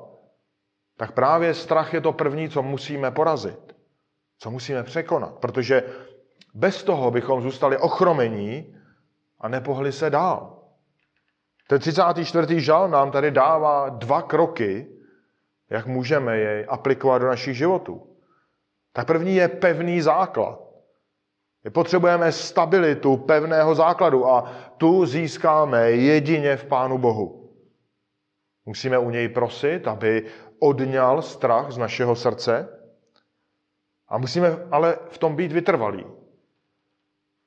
tak 0.97 1.11
právě 1.11 1.53
strach 1.53 1.93
je 1.93 2.01
to 2.01 2.13
první, 2.13 2.49
co 2.49 2.63
musíme 2.63 3.11
porazit, 3.11 3.64
co 4.45 4.51
musíme 4.51 4.83
překonat, 4.83 5.33
protože 5.39 5.83
bez 6.53 6.83
toho 6.83 7.11
bychom 7.11 7.41
zůstali 7.41 7.77
ochromení 7.77 8.77
a 9.41 9.47
nepohli 9.47 9.91
se 9.91 10.09
dál. 10.09 10.61
Ten 11.67 11.79
34. 11.79 12.61
žal 12.61 12.89
nám 12.89 13.11
tady 13.11 13.31
dává 13.31 13.89
dva 13.89 14.21
kroky, 14.21 14.87
jak 15.69 15.85
můžeme 15.85 16.37
jej 16.37 16.65
aplikovat 16.69 17.17
do 17.17 17.27
našich 17.27 17.57
životů. 17.57 18.17
Tak 18.93 19.07
první 19.07 19.35
je 19.35 19.47
pevný 19.47 20.01
základ. 20.01 20.61
My 21.63 21.69
potřebujeme 21.69 22.31
stabilitu 22.31 23.17
pevného 23.17 23.75
základu 23.75 24.27
a 24.27 24.51
tu 24.77 25.05
získáme 25.05 25.91
jedině 25.91 26.57
v 26.57 26.65
Pánu 26.65 26.97
Bohu. 26.97 27.49
Musíme 28.65 28.97
u 28.97 29.09
něj 29.09 29.29
prosit, 29.29 29.87
aby 29.87 30.25
odňal 30.59 31.21
strach 31.21 31.71
z 31.71 31.77
našeho 31.77 32.15
srdce 32.15 32.74
a 34.07 34.17
musíme 34.17 34.57
ale 34.71 34.97
v 35.09 35.17
tom 35.17 35.35
být 35.35 35.51
vytrvalí. 35.51 36.05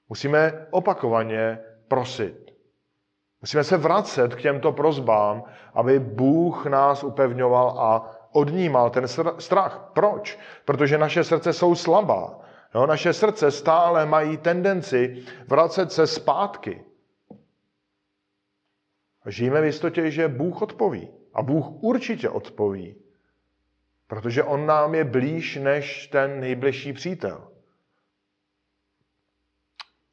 Musíme 0.08 0.66
opakovaně 0.70 1.58
prosit. 1.88 2.50
Musíme 3.40 3.64
se 3.64 3.76
vracet 3.76 4.34
k 4.34 4.40
těmto 4.40 4.72
prozbám, 4.72 5.44
aby 5.74 5.98
Bůh 5.98 6.66
nás 6.66 7.04
upevňoval 7.04 7.80
a 7.80 8.16
odnímal 8.32 8.90
ten 8.90 9.08
strach. 9.38 9.90
Proč? 9.92 10.38
Protože 10.64 10.98
naše 10.98 11.24
srdce 11.24 11.52
jsou 11.52 11.74
slabá. 11.74 12.40
Jo, 12.74 12.86
naše 12.86 13.12
srdce 13.12 13.50
stále 13.50 14.06
mají 14.06 14.36
tendenci 14.36 15.22
vracet 15.46 15.92
se 15.92 16.06
zpátky. 16.06 16.84
Žijeme 19.26 19.60
v 19.60 19.64
jistotě, 19.64 20.10
že 20.10 20.28
Bůh 20.28 20.62
odpoví. 20.62 21.08
A 21.34 21.42
Bůh 21.42 21.66
určitě 21.80 22.28
odpoví. 22.28 22.96
Protože 24.08 24.44
On 24.44 24.66
nám 24.66 24.94
je 24.94 25.04
blíž 25.04 25.56
než 25.56 26.06
ten 26.06 26.40
nejbližší 26.40 26.92
přítel. 26.92 27.48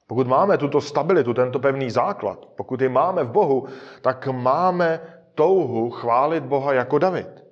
Pokud 0.07 0.27
máme 0.27 0.57
tuto 0.57 0.81
stabilitu, 0.81 1.33
tento 1.33 1.59
pevný 1.59 1.91
základ, 1.91 2.45
pokud 2.45 2.81
ji 2.81 2.89
máme 2.89 3.23
v 3.23 3.31
Bohu, 3.31 3.67
tak 4.01 4.27
máme 4.27 5.17
touhu 5.35 5.91
chválit 5.91 6.43
Boha 6.43 6.73
jako 6.73 6.99
David. 6.99 7.43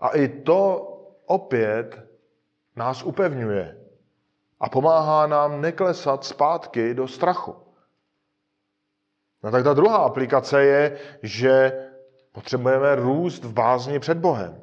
A 0.00 0.08
i 0.08 0.28
to 0.28 0.88
opět 1.26 2.08
nás 2.76 3.02
upevňuje 3.02 3.78
a 4.60 4.68
pomáhá 4.68 5.26
nám 5.26 5.60
neklesat 5.60 6.24
zpátky 6.24 6.94
do 6.94 7.08
strachu. 7.08 7.56
No 9.42 9.50
tak 9.50 9.64
ta 9.64 9.74
druhá 9.74 9.96
aplikace 9.96 10.64
je, 10.64 10.98
že 11.22 11.72
potřebujeme 12.32 12.94
růst 12.94 13.44
v 13.44 13.52
bázni 13.52 13.98
před 13.98 14.18
Bohem. 14.18 14.61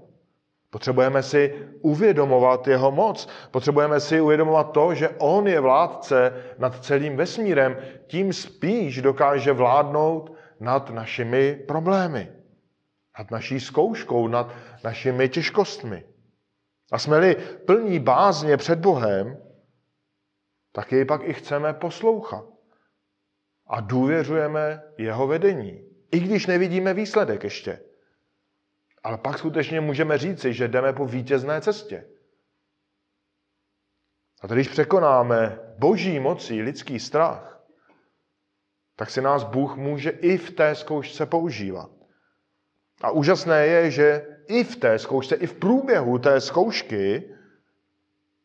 Potřebujeme 0.69 1.23
si 1.23 1.67
uvědomovat 1.81 2.67
jeho 2.67 2.91
moc. 2.91 3.29
Potřebujeme 3.51 3.99
si 3.99 4.21
uvědomovat 4.21 4.71
to, 4.71 4.93
že 4.93 5.09
on 5.09 5.47
je 5.47 5.59
vládce 5.59 6.43
nad 6.57 6.85
celým 6.85 7.17
vesmírem. 7.17 7.77
Tím 8.07 8.33
spíš 8.33 9.01
dokáže 9.01 9.53
vládnout 9.53 10.33
nad 10.59 10.89
našimi 10.89 11.55
problémy, 11.67 12.31
nad 13.19 13.31
naší 13.31 13.59
zkouškou, 13.59 14.27
nad 14.27 14.53
našimi 14.83 15.29
těžkostmi. 15.29 16.03
A 16.91 16.97
jsme-li 16.97 17.35
plní 17.65 17.99
bázně 17.99 18.57
před 18.57 18.79
Bohem, 18.79 19.37
tak 20.71 20.91
jej 20.91 21.05
pak 21.05 21.21
i 21.23 21.33
chceme 21.33 21.73
poslouchat. 21.73 22.45
A 23.67 23.81
důvěřujeme 23.81 24.81
jeho 24.97 25.27
vedení. 25.27 25.83
I 26.11 26.19
když 26.19 26.47
nevidíme 26.47 26.93
výsledek 26.93 27.43
ještě. 27.43 27.79
Ale 29.03 29.17
pak 29.17 29.37
skutečně 29.37 29.81
můžeme 29.81 30.17
říci, 30.17 30.53
že 30.53 30.67
jdeme 30.67 30.93
po 30.93 31.05
vítězné 31.05 31.61
cestě. 31.61 32.05
A 34.41 34.47
když 34.47 34.67
překonáme 34.67 35.59
boží 35.77 36.19
mocí 36.19 36.61
lidský 36.61 36.99
strach, 36.99 37.63
tak 38.95 39.09
si 39.09 39.21
nás 39.21 39.43
Bůh 39.43 39.75
může 39.75 40.09
i 40.09 40.37
v 40.37 40.51
té 40.51 40.75
zkoušce 40.75 41.25
používat. 41.25 41.91
A 43.01 43.11
úžasné 43.11 43.65
je, 43.65 43.91
že 43.91 44.27
i 44.47 44.63
v 44.63 44.75
té 44.75 44.99
zkoušce, 44.99 45.35
i 45.35 45.47
v 45.47 45.53
průběhu 45.53 46.19
té 46.19 46.41
zkoušky 46.41 47.35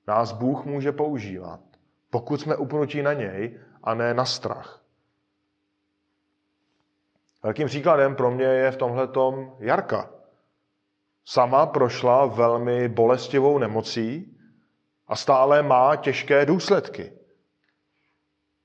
nás 0.06 0.32
Bůh 0.32 0.64
může 0.64 0.92
používat 0.92 1.60
pokud 2.14 2.40
jsme 2.40 2.56
upnutí 2.56 3.02
na 3.02 3.12
něj 3.12 3.60
a 3.82 3.94
ne 3.94 4.14
na 4.14 4.24
strach. 4.24 4.82
Velkým 7.42 7.66
příkladem 7.66 8.16
pro 8.16 8.30
mě 8.30 8.44
je 8.44 8.70
v 8.70 8.76
tomhle 8.76 9.08
Jarka. 9.58 10.10
Sama 11.24 11.66
prošla 11.66 12.26
velmi 12.26 12.88
bolestivou 12.88 13.58
nemocí 13.58 14.38
a 15.06 15.16
stále 15.16 15.62
má 15.62 15.96
těžké 15.96 16.46
důsledky. 16.46 17.12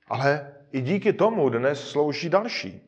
Ale 0.07 0.55
i 0.71 0.81
díky 0.81 1.13
tomu 1.13 1.49
dnes 1.49 1.89
slouží 1.89 2.29
další. 2.29 2.81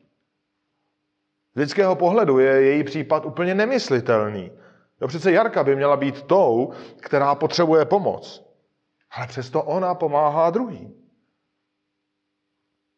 Z 1.54 1.58
lidského 1.58 1.96
pohledu 1.96 2.38
je 2.38 2.62
její 2.62 2.84
případ 2.84 3.24
úplně 3.24 3.54
nemyslitelný. 3.54 4.52
Jo, 5.00 5.08
přece 5.08 5.32
Jarka 5.32 5.64
by 5.64 5.76
měla 5.76 5.96
být 5.96 6.22
tou, 6.22 6.72
která 7.00 7.34
potřebuje 7.34 7.84
pomoc. 7.84 8.52
Ale 9.10 9.26
přesto 9.26 9.62
ona 9.62 9.94
pomáhá 9.94 10.50
druhým. 10.50 10.94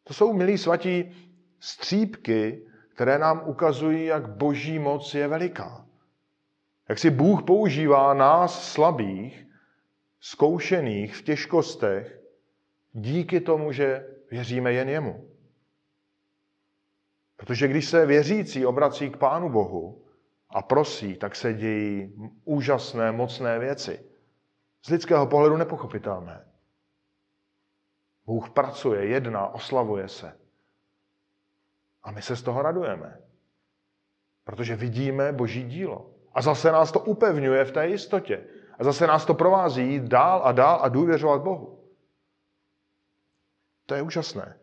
To 0.03 0.13
jsou, 0.13 0.33
milí 0.33 0.57
svatí, 0.57 1.15
střípky, 1.59 2.67
které 2.95 3.19
nám 3.19 3.41
ukazují, 3.45 4.05
jak 4.05 4.29
boží 4.29 4.79
moc 4.79 5.13
je 5.13 5.27
veliká. 5.27 5.84
Jak 6.89 6.99
si 6.99 7.09
Bůh 7.09 7.43
používá 7.43 8.13
nás 8.13 8.71
slabých, 8.71 9.47
zkoušených 10.19 11.15
v 11.15 11.21
těžkostech, 11.21 12.19
díky 12.91 13.41
tomu, 13.41 13.71
že 13.71 14.07
věříme 14.31 14.73
jen 14.73 14.89
jemu. 14.89 15.29
Protože 17.37 17.67
když 17.67 17.89
se 17.89 18.05
věřící 18.05 18.65
obrací 18.65 19.09
k 19.09 19.17
Pánu 19.17 19.49
Bohu 19.49 20.05
a 20.49 20.61
prosí, 20.61 21.15
tak 21.15 21.35
se 21.35 21.53
dějí 21.53 22.13
úžasné, 22.43 23.11
mocné 23.11 23.59
věci 23.59 24.05
z 24.81 24.89
lidského 24.89 25.27
pohledu 25.27 25.57
nepochopitelné. 25.57 26.45
Bůh 28.25 28.49
pracuje, 28.49 29.05
jedná, 29.05 29.47
oslavuje 29.47 30.09
se. 30.09 30.39
A 32.03 32.11
my 32.11 32.21
se 32.21 32.35
z 32.35 32.41
toho 32.41 32.61
radujeme. 32.61 33.21
Protože 34.43 34.75
vidíme 34.75 35.31
boží 35.31 35.63
dílo. 35.63 36.14
A 36.35 36.41
zase 36.41 36.71
nás 36.71 36.91
to 36.91 36.99
upevňuje 36.99 37.65
v 37.65 37.71
té 37.71 37.87
jistotě. 37.87 38.43
A 38.79 38.83
zase 38.83 39.07
nás 39.07 39.25
to 39.25 39.33
provází 39.33 39.99
dál 39.99 40.41
a 40.43 40.51
dál 40.51 40.79
a 40.81 40.89
důvěřovat 40.89 41.41
Bohu. 41.41 41.79
To 43.85 43.95
je 43.95 44.01
úžasné. 44.01 44.59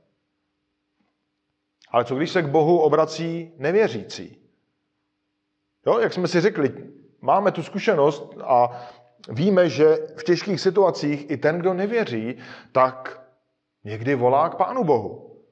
Ale 1.91 2.05
co 2.05 2.17
když 2.17 2.31
se 2.31 2.43
k 2.43 2.47
Bohu 2.47 2.79
obrací 2.79 3.53
nevěřící? 3.57 4.39
Jo, 5.87 5.99
jak 5.99 6.13
jsme 6.13 6.29
si 6.29 6.41
řekli, 6.41 6.93
máme 7.21 7.53
tu 7.53 7.63
zkušenost 7.63 8.37
a 8.45 8.87
víme, 9.29 9.69
že 9.69 9.97
v 10.17 10.25
těžkých 10.25 10.61
situacích 10.61 11.31
i 11.31 11.37
ten, 11.37 11.59
kdo 11.59 11.75
nevěří, 11.75 12.39
tak 12.73 13.27
někdy 13.85 14.15
volá 14.15 14.49
k 14.49 14.55
Pánu 14.55 14.85
Bohu. 14.85 15.43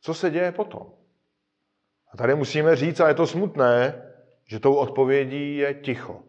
Co 0.00 0.14
se 0.14 0.30
děje 0.30 0.52
potom? 0.52 0.92
A 2.12 2.16
tady 2.16 2.34
musíme 2.34 2.76
říct, 2.76 3.00
a 3.00 3.08
je 3.08 3.14
to 3.14 3.26
smutné, 3.26 4.02
že 4.44 4.60
tou 4.60 4.74
odpovědí 4.74 5.56
je 5.56 5.74
ticho. 5.74 6.22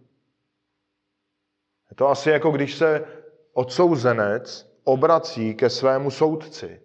Je 1.92 1.96
to 1.96 2.08
asi 2.08 2.30
jako 2.30 2.52
když 2.52 2.76
se 2.76 3.06
odsouzenec 3.54 4.76
obrací 4.84 5.56
ke 5.56 5.70
svému 5.70 6.12
soudci, 6.12 6.82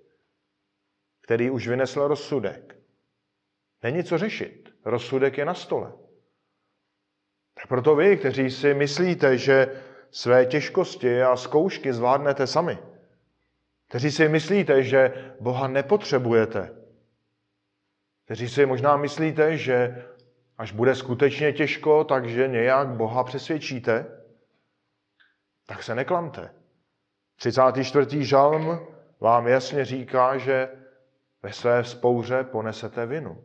který 1.20 1.50
už 1.50 1.68
vynesl 1.68 2.08
rozsudek. 2.08 2.76
Není 3.82 4.04
co 4.04 4.18
řešit. 4.18 4.70
Rozsudek 4.84 5.38
je 5.38 5.44
na 5.44 5.54
stole. 5.54 5.92
Tak 7.54 7.66
proto 7.66 7.96
vy, 7.96 8.16
kteří 8.16 8.50
si 8.50 8.74
myslíte, 8.74 9.38
že 9.38 9.82
své 10.10 10.46
těžkosti 10.46 11.22
a 11.22 11.36
zkoušky 11.36 11.92
zvládnete 11.92 12.46
sami, 12.46 12.78
kteří 13.88 14.10
si 14.10 14.28
myslíte, 14.28 14.82
že 14.82 15.32
Boha 15.40 15.68
nepotřebujete, 15.68 16.76
kteří 18.24 18.48
si 18.48 18.66
možná 18.66 18.96
myslíte, 18.96 19.56
že 19.56 20.04
až 20.60 20.72
bude 20.72 20.94
skutečně 20.94 21.52
těžko, 21.52 22.04
takže 22.04 22.48
nějak 22.48 22.88
Boha 22.88 23.24
přesvědčíte, 23.24 24.06
tak 25.66 25.82
se 25.82 25.94
neklamte. 25.94 26.54
34. 27.36 28.24
žalm 28.24 28.78
vám 29.20 29.46
jasně 29.46 29.84
říká, 29.84 30.38
že 30.38 30.68
ve 31.42 31.52
své 31.52 31.84
spouře 31.84 32.44
ponesete 32.44 33.06
vinu. 33.06 33.44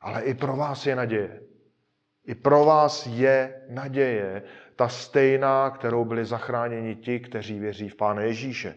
Ale 0.00 0.22
i 0.22 0.34
pro 0.34 0.56
vás 0.56 0.86
je 0.86 0.96
naděje. 0.96 1.40
I 2.26 2.34
pro 2.34 2.64
vás 2.64 3.06
je 3.06 3.62
naděje, 3.68 4.42
ta 4.76 4.88
stejná, 4.88 5.70
kterou 5.70 6.04
byli 6.04 6.24
zachráněni 6.24 6.96
ti, 6.96 7.20
kteří 7.20 7.58
věří 7.58 7.88
v 7.88 7.96
Pána 7.96 8.22
Ježíše. 8.22 8.74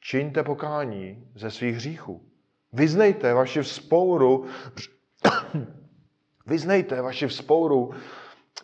Čiňte 0.00 0.42
pokání 0.42 1.28
ze 1.34 1.50
svých 1.50 1.76
hříchů. 1.76 2.28
Vyznejte 2.72 3.34
vaši 3.34 3.62
vzpouru, 3.62 4.46
vyznejte 6.46 7.02
vaši 7.02 7.26
vzpouru 7.26 7.90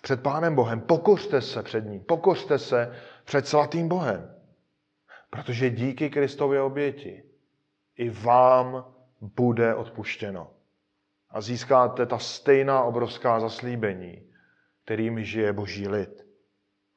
před 0.03 0.23
Pánem 0.23 0.55
Bohem. 0.55 0.81
Pokořte 0.81 1.41
se 1.41 1.63
před 1.63 1.85
ním. 1.85 2.01
Pokořte 2.01 2.59
se 2.59 2.97
před 3.25 3.49
svatým 3.49 3.89
Bohem. 3.89 4.35
Protože 5.31 5.71
díky 5.71 6.11
Kristově 6.11 6.61
oběti 6.61 7.25
i 7.97 8.11
vám 8.11 8.95
bude 9.21 9.75
odpuštěno. 9.75 10.51
A 11.31 11.41
získáte 11.41 12.07
ta 12.07 12.19
stejná 12.19 12.83
obrovská 12.83 13.41
zaslíbení, 13.41 14.33
kterým 14.85 15.25
žije 15.25 15.53
boží 15.53 15.89
lid. 15.89 16.27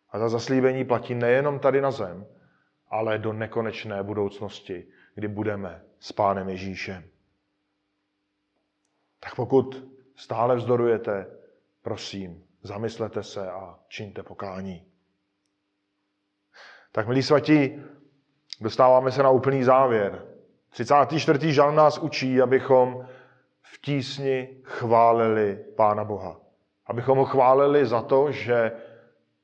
A 0.10 0.20
ta 0.20 0.30
zaslíbení 0.30 0.86
platí 0.86 1.16
nejenom 1.16 1.60
tady 1.60 1.82
na 1.82 1.92
zem, 1.92 2.26
ale 2.90 3.18
do 3.18 3.34
nekonečné 3.34 4.04
budoucnosti, 4.04 4.88
kdy 5.16 5.28
budeme 5.28 5.84
s 6.00 6.12
Pánem 6.12 6.50
Ježíšem. 6.50 7.04
Tak 9.20 9.36
pokud 9.36 9.95
stále 10.16 10.56
vzdorujete, 10.56 11.28
prosím, 11.82 12.44
zamyslete 12.64 13.24
se 13.24 13.52
a 13.52 13.80
čiňte 13.88 14.24
pokání. 14.24 14.86
Tak, 16.92 17.08
milí 17.08 17.24
svatí, 17.24 17.84
dostáváme 18.62 19.12
se 19.12 19.24
na 19.24 19.30
úplný 19.30 19.64
závěr. 19.64 20.26
34. 20.70 21.54
žal 21.54 21.72
nás 21.72 21.98
učí, 21.98 22.42
abychom 22.42 23.08
v 23.62 23.82
tísni 23.82 24.58
chválili 24.64 25.66
Pána 25.76 26.04
Boha. 26.04 26.40
Abychom 26.86 27.18
ho 27.18 27.26
chválili 27.26 27.86
za 27.86 28.02
to, 28.02 28.32
že 28.32 28.72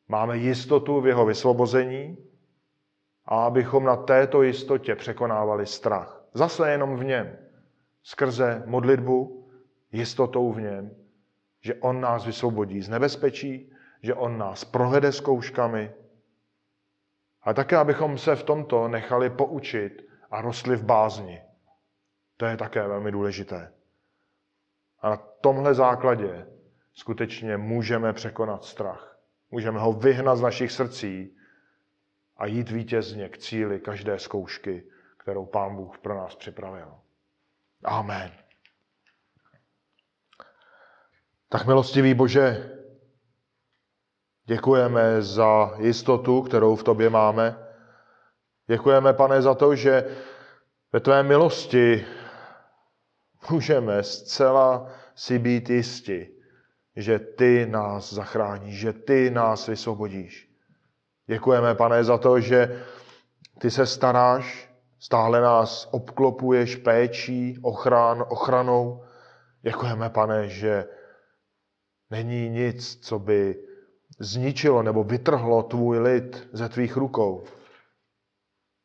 máme 0.07 0.37
jistotu 0.37 1.01
v 1.01 1.07
jeho 1.07 1.25
vysvobození 1.25 2.17
a 3.25 3.45
abychom 3.45 3.83
na 3.85 3.95
této 3.95 4.43
jistotě 4.43 4.95
překonávali 4.95 5.65
strach. 5.65 6.23
Zase 6.33 6.71
jenom 6.71 6.95
v 6.95 7.03
něm. 7.03 7.37
Skrze 8.03 8.63
modlitbu, 8.65 9.40
jistotou 9.91 10.51
v 10.51 10.61
něm, 10.61 10.95
že 11.61 11.75
on 11.75 12.01
nás 12.01 12.25
vysvobodí 12.25 12.81
z 12.81 12.89
nebezpečí, 12.89 13.73
že 14.03 14.13
on 14.13 14.37
nás 14.37 14.65
provede 14.65 15.11
zkouškami, 15.11 15.91
a 17.43 17.53
také, 17.53 17.77
abychom 17.77 18.17
se 18.17 18.35
v 18.35 18.43
tomto 18.43 18.87
nechali 18.87 19.29
poučit 19.29 20.07
a 20.31 20.41
rostli 20.41 20.75
v 20.75 20.83
bázni. 20.83 21.41
To 22.37 22.45
je 22.45 22.57
také 22.57 22.87
velmi 22.87 23.11
důležité. 23.11 23.73
A 24.99 25.09
na 25.09 25.17
tomhle 25.17 25.73
základě 25.73 26.47
skutečně 26.93 27.57
můžeme 27.57 28.13
překonat 28.13 28.63
strach. 28.63 29.17
Můžeme 29.51 29.79
ho 29.79 29.93
vyhnat 29.93 30.37
z 30.37 30.41
našich 30.41 30.71
srdcí 30.71 31.37
a 32.37 32.45
jít 32.45 32.69
vítězně 32.69 33.29
k 33.29 33.37
cíli 33.37 33.79
každé 33.79 34.19
zkoušky, 34.19 34.83
kterou 35.17 35.45
Pán 35.45 35.75
Bůh 35.75 35.97
pro 35.97 36.15
nás 36.15 36.35
připravil. 36.35 36.93
Amen. 37.83 38.31
Tak 41.51 41.65
milostivý 41.65 42.13
Bože, 42.13 42.71
děkujeme 44.45 45.21
za 45.21 45.71
jistotu, 45.77 46.41
kterou 46.41 46.75
v 46.75 46.83
Tobě 46.83 47.09
máme. 47.09 47.57
Děkujeme, 48.67 49.13
pane, 49.13 49.41
za 49.41 49.53
to, 49.53 49.75
že 49.75 50.17
ve 50.93 50.99
Tvé 50.99 51.23
milosti 51.23 52.05
můžeme 53.49 54.03
zcela 54.03 54.89
si 55.15 55.39
být 55.39 55.69
jisti, 55.69 56.29
že 56.95 57.19
Ty 57.19 57.65
nás 57.69 58.13
zachráníš, 58.13 58.79
že 58.79 58.93
Ty 58.93 59.29
nás 59.29 59.67
vysvobodíš. 59.67 60.49
Děkujeme, 61.27 61.75
pane, 61.75 62.03
za 62.03 62.17
to, 62.17 62.39
že 62.39 62.83
Ty 63.59 63.71
se 63.71 63.85
staráš, 63.85 64.69
stále 64.99 65.41
nás 65.41 65.87
obklopuješ 65.91 66.75
péčí, 66.75 67.59
ochran, 67.61 68.25
ochranou. 68.29 69.03
Děkujeme, 69.61 70.09
pane, 70.09 70.49
že 70.49 70.87
není 72.11 72.49
nic, 72.49 72.99
co 73.01 73.19
by 73.19 73.55
zničilo 74.19 74.83
nebo 74.83 75.03
vytrhlo 75.03 75.63
tvůj 75.63 75.99
lid 75.99 76.49
ze 76.53 76.69
tvých 76.69 76.97
rukou. 76.97 77.43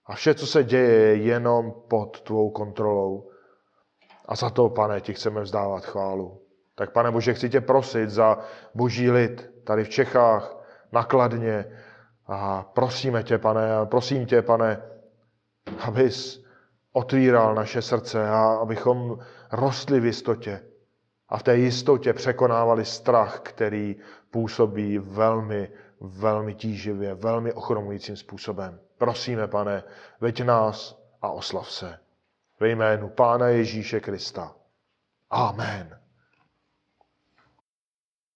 A 0.07 0.15
vše, 0.15 0.35
co 0.35 0.47
se 0.47 0.65
děje, 0.65 0.91
je 0.91 1.17
jenom 1.17 1.75
pod 1.89 2.21
tvou 2.21 2.51
kontrolou. 2.51 3.31
A 4.25 4.37
za 4.37 4.51
to, 4.51 4.69
pane, 4.69 5.01
ti 5.01 5.15
chceme 5.15 5.41
vzdávat 5.41 5.85
chválu. 5.85 6.43
Tak, 6.75 6.93
pane 6.93 7.11
Bože, 7.11 7.35
chci 7.35 7.51
tě 7.51 7.61
prosit 7.61 8.11
za 8.11 8.39
boží 8.75 9.11
lid 9.11 9.51
tady 9.65 9.85
v 9.85 9.89
Čechách, 9.89 10.57
nakladně. 10.93 11.65
A 12.27 12.63
prosíme 12.63 13.23
tě, 13.23 13.39
pane, 13.39 13.69
prosím 13.85 14.27
tě, 14.27 14.43
pane, 14.43 14.83
abys 15.81 16.45
otvíral 16.93 17.55
naše 17.55 17.83
srdce 17.83 18.29
a 18.29 18.43
abychom 18.43 19.19
rostli 19.53 20.01
v 20.01 20.05
jistotě. 20.05 20.63
A 21.29 21.39
v 21.39 21.43
té 21.43 21.57
jistotě 21.57 22.13
překonávali 22.13 22.85
strach, 22.85 23.41
který 23.41 23.97
působí 24.31 24.99
velmi, 24.99 25.71
velmi 26.01 26.55
tíživě, 26.55 27.15
velmi 27.15 27.53
ochromujícím 27.53 28.17
způsobem. 28.17 28.81
Prosíme, 28.99 29.49
pane, 29.49 29.83
veď 30.21 30.45
nás 30.45 31.03
a 31.23 31.29
oslav 31.29 31.71
se. 31.71 31.99
Ve 32.61 32.69
jménu 32.69 33.09
Pána 33.09 33.49
Ježíše 33.49 34.01
Krista. 34.01 34.55
Amen. 35.31 36.06